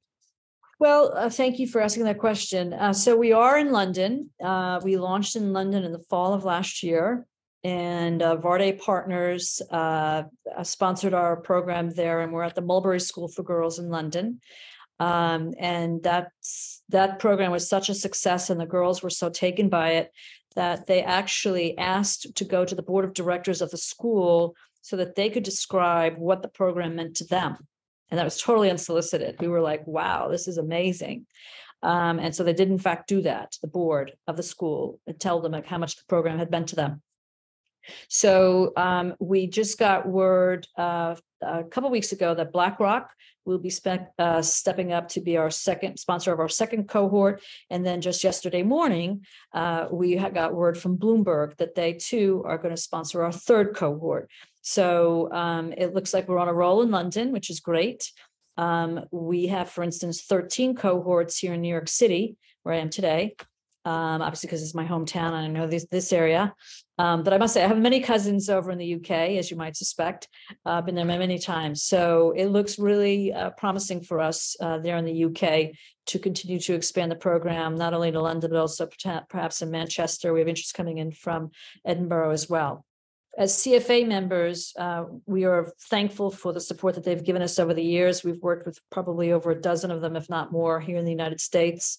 Well, 0.79 1.13
uh, 1.15 1.29
thank 1.29 1.59
you 1.59 1.67
for 1.67 1.79
asking 1.79 2.05
that 2.05 2.17
question. 2.17 2.73
Uh, 2.73 2.93
so 2.93 3.15
we 3.15 3.33
are 3.33 3.59
in 3.59 3.71
London. 3.71 4.31
Uh, 4.43 4.79
we 4.83 4.97
launched 4.97 5.35
in 5.35 5.53
London 5.53 5.83
in 5.83 5.91
the 5.91 6.03
fall 6.09 6.33
of 6.33 6.43
last 6.43 6.81
year, 6.81 7.27
and 7.63 8.21
uh, 8.23 8.35
Varde 8.37 8.79
Partners 8.79 9.61
uh, 9.71 10.23
uh, 10.57 10.63
sponsored 10.63 11.13
our 11.13 11.35
program 11.35 11.91
there, 11.91 12.21
and 12.21 12.31
we're 12.31 12.43
at 12.43 12.55
the 12.55 12.61
Mulberry 12.61 12.99
School 12.99 13.27
for 13.27 13.43
Girls 13.43 13.77
in 13.77 13.89
London. 13.89 14.41
Um, 14.99 15.53
and 15.59 16.01
that's 16.01 16.81
that 16.89 17.19
program 17.19 17.51
was 17.51 17.69
such 17.69 17.89
a 17.89 17.95
success, 17.95 18.49
and 18.49 18.59
the 18.59 18.65
girls 18.65 19.03
were 19.03 19.09
so 19.11 19.29
taken 19.29 19.69
by 19.69 19.91
it 19.91 20.11
that 20.55 20.87
they 20.87 21.01
actually 21.01 21.77
asked 21.77 22.35
to 22.35 22.43
go 22.43 22.65
to 22.65 22.75
the 22.75 22.81
board 22.81 23.05
of 23.05 23.13
directors 23.13 23.61
of 23.61 23.71
the 23.71 23.77
school 23.77 24.55
so 24.81 24.97
that 24.97 25.15
they 25.15 25.29
could 25.29 25.43
describe 25.43 26.17
what 26.17 26.41
the 26.41 26.47
program 26.47 26.95
meant 26.95 27.15
to 27.17 27.25
them. 27.25 27.57
And 28.09 28.19
that 28.19 28.25
was 28.25 28.41
totally 28.41 28.69
unsolicited. 28.69 29.37
We 29.39 29.47
were 29.47 29.61
like, 29.61 29.85
wow, 29.87 30.27
this 30.27 30.47
is 30.47 30.57
amazing. 30.57 31.25
Um, 31.83 32.19
and 32.19 32.35
so 32.35 32.43
they 32.43 32.53
did, 32.53 32.69
in 32.69 32.77
fact, 32.77 33.07
do 33.07 33.21
that 33.21 33.53
to 33.53 33.61
the 33.61 33.67
board 33.67 34.13
of 34.27 34.37
the 34.37 34.43
school 34.43 34.99
and 35.07 35.19
tell 35.19 35.39
them 35.41 35.53
like 35.53 35.65
how 35.65 35.77
much 35.77 35.95
the 35.95 36.05
program 36.07 36.37
had 36.37 36.51
meant 36.51 36.69
to 36.69 36.75
them. 36.75 37.01
So 38.09 38.73
um, 38.77 39.15
we 39.19 39.47
just 39.47 39.79
got 39.79 40.07
word 40.07 40.67
uh, 40.77 41.15
a 41.41 41.63
couple 41.63 41.89
weeks 41.89 42.11
ago 42.11 42.33
that 42.35 42.53
BlackRock 42.53 43.11
will 43.45 43.57
be 43.57 43.71
uh, 44.19 44.41
stepping 44.41 44.93
up 44.93 45.09
to 45.09 45.21
be 45.21 45.37
our 45.37 45.49
second 45.49 45.97
sponsor 45.97 46.31
of 46.31 46.39
our 46.39 46.49
second 46.49 46.87
cohort. 46.87 47.41
And 47.69 47.85
then 47.85 48.01
just 48.01 48.23
yesterday 48.23 48.63
morning, 48.63 49.25
uh, 49.53 49.87
we 49.91 50.15
got 50.15 50.53
word 50.53 50.77
from 50.77 50.97
Bloomberg 50.97 51.57
that 51.57 51.75
they 51.75 51.93
too 51.93 52.43
are 52.45 52.57
going 52.57 52.75
to 52.75 52.81
sponsor 52.81 53.23
our 53.23 53.31
third 53.31 53.75
cohort. 53.75 54.29
So 54.61 55.31
um, 55.31 55.73
it 55.75 55.93
looks 55.93 56.13
like 56.13 56.27
we're 56.27 56.37
on 56.37 56.47
a 56.47 56.53
roll 56.53 56.83
in 56.83 56.91
London, 56.91 57.31
which 57.31 57.49
is 57.49 57.59
great. 57.59 58.11
Um, 58.57 59.05
we 59.11 59.47
have, 59.47 59.69
for 59.69 59.83
instance, 59.83 60.21
13 60.21 60.75
cohorts 60.75 61.39
here 61.39 61.53
in 61.53 61.61
New 61.61 61.69
York 61.69 61.87
City, 61.87 62.35
where 62.63 62.75
I 62.75 62.79
am 62.79 62.89
today 62.89 63.35
um, 63.85 64.21
obviously 64.21 64.47
because 64.47 64.61
it's 64.61 64.75
my 64.75 64.85
hometown 64.85 65.33
and 65.33 65.35
I 65.35 65.47
know 65.47 65.67
this 65.67 65.85
this 65.85 66.13
area. 66.13 66.53
Um, 66.97 67.23
but 67.23 67.33
I 67.33 67.37
must 67.37 67.53
say 67.53 67.63
I 67.63 67.67
have 67.67 67.79
many 67.79 67.99
cousins 67.99 68.49
over 68.49 68.69
in 68.71 68.77
the 68.77 68.95
UK, 68.95 69.11
as 69.39 69.49
you 69.49 69.57
might 69.57 69.75
suspect. 69.75 70.27
Uh, 70.65 70.73
I've 70.73 70.85
been 70.85 70.95
there 70.95 71.05
many 71.05 71.39
times, 71.39 71.83
so 71.83 72.31
it 72.35 72.47
looks 72.47 72.77
really 72.77 73.33
uh, 73.33 73.49
promising 73.51 74.01
for 74.01 74.19
us 74.19 74.55
uh, 74.61 74.77
there 74.77 74.97
in 74.97 75.05
the 75.05 75.25
UK 75.25 75.75
to 76.07 76.19
continue 76.19 76.59
to 76.59 76.73
expand 76.73 77.11
the 77.11 77.15
program, 77.15 77.75
not 77.75 77.93
only 77.93 78.11
to 78.11 78.21
London 78.21 78.51
but 78.51 78.59
also 78.59 78.87
perhaps 79.29 79.61
in 79.61 79.71
Manchester. 79.71 80.33
We 80.33 80.39
have 80.39 80.47
interest 80.47 80.73
coming 80.73 80.99
in 80.99 81.11
from 81.11 81.51
Edinburgh 81.85 82.31
as 82.31 82.49
well. 82.49 82.85
As 83.37 83.55
CFA 83.59 84.05
members, 84.05 84.73
uh, 84.77 85.05
we 85.25 85.45
are 85.45 85.71
thankful 85.89 86.31
for 86.31 86.51
the 86.51 86.59
support 86.59 86.95
that 86.95 87.05
they've 87.05 87.23
given 87.23 87.41
us 87.41 87.59
over 87.59 87.73
the 87.73 87.83
years. 87.83 88.25
We've 88.25 88.41
worked 88.41 88.65
with 88.65 88.77
probably 88.89 89.31
over 89.31 89.51
a 89.51 89.61
dozen 89.61 89.89
of 89.89 90.01
them, 90.01 90.17
if 90.17 90.29
not 90.29 90.51
more, 90.51 90.81
here 90.81 90.97
in 90.97 91.05
the 91.05 91.11
United 91.11 91.39
States. 91.39 91.97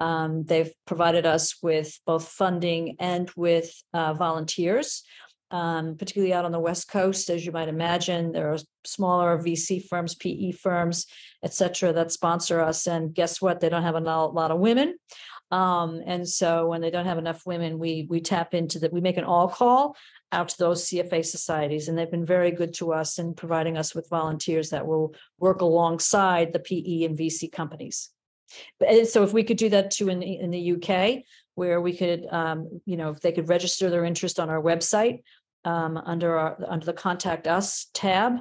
Um, 0.00 0.44
they've 0.44 0.72
provided 0.86 1.26
us 1.26 1.56
with 1.62 1.98
both 2.06 2.28
funding 2.28 2.96
and 2.98 3.30
with 3.36 3.72
uh, 3.92 4.14
volunteers, 4.14 5.02
um, 5.50 5.96
particularly 5.96 6.34
out 6.34 6.44
on 6.44 6.52
the 6.52 6.60
West 6.60 6.88
Coast. 6.88 7.30
As 7.30 7.46
you 7.46 7.52
might 7.52 7.68
imagine, 7.68 8.32
there 8.32 8.52
are 8.52 8.58
smaller 8.84 9.38
VC 9.38 9.86
firms, 9.86 10.14
PE 10.14 10.52
firms, 10.52 11.06
et 11.42 11.54
cetera, 11.54 11.92
that 11.92 12.12
sponsor 12.12 12.60
us. 12.60 12.86
And 12.86 13.14
guess 13.14 13.40
what? 13.40 13.60
They 13.60 13.68
don't 13.68 13.82
have 13.82 13.94
a 13.94 14.00
lot 14.00 14.50
of 14.50 14.58
women. 14.58 14.96
Um, 15.50 16.02
and 16.04 16.28
so 16.28 16.66
when 16.66 16.80
they 16.80 16.90
don't 16.90 17.06
have 17.06 17.18
enough 17.18 17.46
women, 17.46 17.78
we 17.78 18.06
we 18.10 18.20
tap 18.20 18.54
into 18.54 18.80
that. 18.80 18.92
We 18.92 19.00
make 19.00 19.18
an 19.18 19.24
all 19.24 19.48
call 19.48 19.96
out 20.32 20.48
to 20.48 20.58
those 20.58 20.88
CFA 20.88 21.24
societies, 21.24 21.86
and 21.86 21.96
they've 21.96 22.10
been 22.10 22.26
very 22.26 22.50
good 22.50 22.74
to 22.74 22.92
us 22.92 23.18
in 23.18 23.34
providing 23.34 23.76
us 23.76 23.94
with 23.94 24.08
volunteers 24.08 24.70
that 24.70 24.86
will 24.86 25.14
work 25.38 25.60
alongside 25.60 26.52
the 26.52 26.58
PE 26.58 27.04
and 27.04 27.16
VC 27.16 27.52
companies. 27.52 28.10
But 28.78 29.06
so 29.06 29.22
if 29.22 29.32
we 29.32 29.44
could 29.44 29.56
do 29.56 29.68
that 29.70 29.90
too 29.90 30.08
in 30.08 30.20
the, 30.20 30.38
in 30.38 30.50
the 30.50 30.72
UK, 30.72 31.22
where 31.54 31.80
we 31.80 31.96
could, 31.96 32.26
um, 32.30 32.80
you 32.84 32.96
know, 32.96 33.10
if 33.10 33.20
they 33.20 33.32
could 33.32 33.48
register 33.48 33.90
their 33.90 34.04
interest 34.04 34.40
on 34.40 34.50
our 34.50 34.60
website 34.60 35.22
um, 35.64 35.96
under 35.96 36.36
our 36.36 36.58
under 36.68 36.86
the 36.86 36.92
contact 36.92 37.46
us 37.46 37.86
tab, 37.94 38.40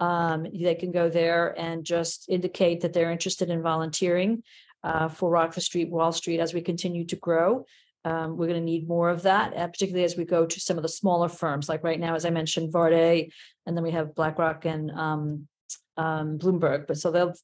um, 0.00 0.46
they 0.52 0.74
can 0.74 0.90
go 0.90 1.08
there 1.08 1.58
and 1.58 1.84
just 1.84 2.28
indicate 2.28 2.80
that 2.80 2.92
they're 2.92 3.10
interested 3.10 3.50
in 3.50 3.62
volunteering 3.62 4.42
uh, 4.82 5.08
for 5.08 5.30
Rock 5.30 5.54
the 5.54 5.60
Street, 5.60 5.90
Wall 5.90 6.12
Street 6.12 6.40
as 6.40 6.54
we 6.54 6.60
continue 6.60 7.04
to 7.06 7.16
grow. 7.16 7.64
Um, 8.06 8.36
we're 8.36 8.48
going 8.48 8.60
to 8.60 8.64
need 8.64 8.86
more 8.86 9.08
of 9.08 9.22
that, 9.22 9.54
particularly 9.72 10.04
as 10.04 10.16
we 10.16 10.26
go 10.26 10.44
to 10.44 10.60
some 10.60 10.76
of 10.76 10.82
the 10.82 10.90
smaller 10.90 11.28
firms. 11.28 11.70
Like 11.70 11.82
right 11.82 11.98
now, 11.98 12.14
as 12.14 12.26
I 12.26 12.30
mentioned, 12.30 12.70
Varde, 12.70 13.30
and 13.66 13.76
then 13.76 13.82
we 13.82 13.92
have 13.92 14.14
BlackRock 14.14 14.66
and 14.66 14.90
um, 14.90 15.48
um, 15.96 16.38
Bloomberg. 16.38 16.86
But 16.86 16.98
so 16.98 17.10
they'll 17.10 17.34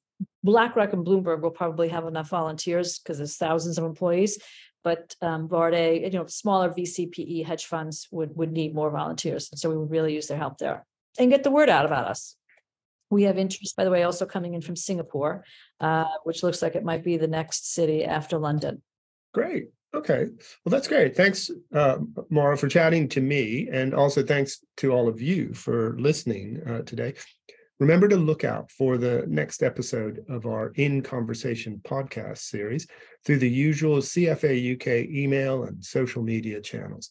BlackRock 0.42 0.92
and 0.92 1.06
Bloomberg 1.06 1.40
will 1.40 1.50
probably 1.50 1.88
have 1.88 2.06
enough 2.06 2.28
volunteers 2.28 2.98
because 2.98 3.18
there's 3.18 3.36
thousands 3.36 3.78
of 3.78 3.84
employees. 3.84 4.38
But 4.82 5.14
um, 5.20 5.48
Varde, 5.48 6.02
you 6.02 6.10
know, 6.10 6.26
smaller 6.26 6.70
VCPE 6.70 7.44
hedge 7.44 7.66
funds 7.66 8.08
would 8.10 8.34
would 8.36 8.52
need 8.52 8.74
more 8.74 8.90
volunteers, 8.90 9.50
so 9.54 9.68
we 9.68 9.76
would 9.76 9.90
really 9.90 10.14
use 10.14 10.28
their 10.28 10.38
help 10.38 10.58
there 10.58 10.86
and 11.18 11.30
get 11.30 11.42
the 11.42 11.50
word 11.50 11.68
out 11.68 11.84
about 11.84 12.06
us. 12.06 12.36
We 13.10 13.24
have 13.24 13.38
interest, 13.38 13.76
by 13.76 13.84
the 13.84 13.90
way, 13.90 14.04
also 14.04 14.24
coming 14.24 14.54
in 14.54 14.62
from 14.62 14.76
Singapore, 14.76 15.44
uh, 15.80 16.06
which 16.24 16.42
looks 16.42 16.62
like 16.62 16.76
it 16.76 16.84
might 16.84 17.04
be 17.04 17.16
the 17.16 17.26
next 17.26 17.74
city 17.74 18.04
after 18.04 18.38
London. 18.38 18.82
Great. 19.34 19.70
Okay. 19.92 20.28
Well, 20.64 20.70
that's 20.70 20.86
great. 20.86 21.16
Thanks, 21.16 21.50
uh, 21.74 21.98
Maura, 22.28 22.56
for 22.56 22.68
chatting 22.68 23.08
to 23.08 23.20
me. 23.20 23.68
And 23.72 23.92
also 23.92 24.22
thanks 24.22 24.64
to 24.76 24.92
all 24.92 25.08
of 25.08 25.20
you 25.20 25.52
for 25.52 25.96
listening 25.98 26.62
uh, 26.64 26.82
today. 26.82 27.14
Remember 27.80 28.06
to 28.08 28.16
look 28.16 28.44
out 28.44 28.70
for 28.70 28.98
the 28.98 29.24
next 29.26 29.62
episode 29.62 30.22
of 30.28 30.44
our 30.44 30.72
In 30.76 31.00
Conversation 31.02 31.80
podcast 31.82 32.38
series 32.38 32.86
through 33.24 33.38
the 33.38 33.48
usual 33.48 33.96
CFA 33.98 34.74
UK 34.74 35.08
email 35.10 35.64
and 35.64 35.82
social 35.82 36.22
media 36.22 36.60
channels. 36.60 37.08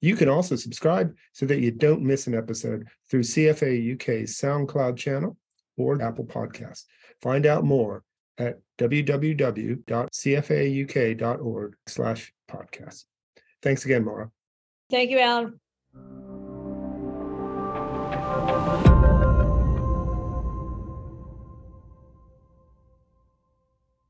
You 0.00 0.14
can 0.14 0.28
also 0.28 0.54
subscribe 0.54 1.12
so 1.32 1.44
that 1.46 1.58
you 1.58 1.72
don't 1.72 2.02
miss 2.02 2.28
an 2.28 2.36
episode 2.36 2.86
through 3.10 3.24
CFA 3.24 3.94
UK's 3.94 4.38
SoundCloud 4.38 4.96
channel 4.96 5.36
or 5.76 6.00
Apple 6.00 6.24
Podcasts. 6.24 6.84
Find 7.20 7.44
out 7.44 7.64
more 7.64 8.04
at 8.38 8.60
www.cfauk.org 8.78 11.76
slash 11.86 12.32
podcast. 12.48 13.04
Thanks 13.60 13.84
again, 13.84 14.04
Maura. 14.04 14.30
Thank 14.88 15.10
you, 15.10 15.18
Alan. 15.18 15.58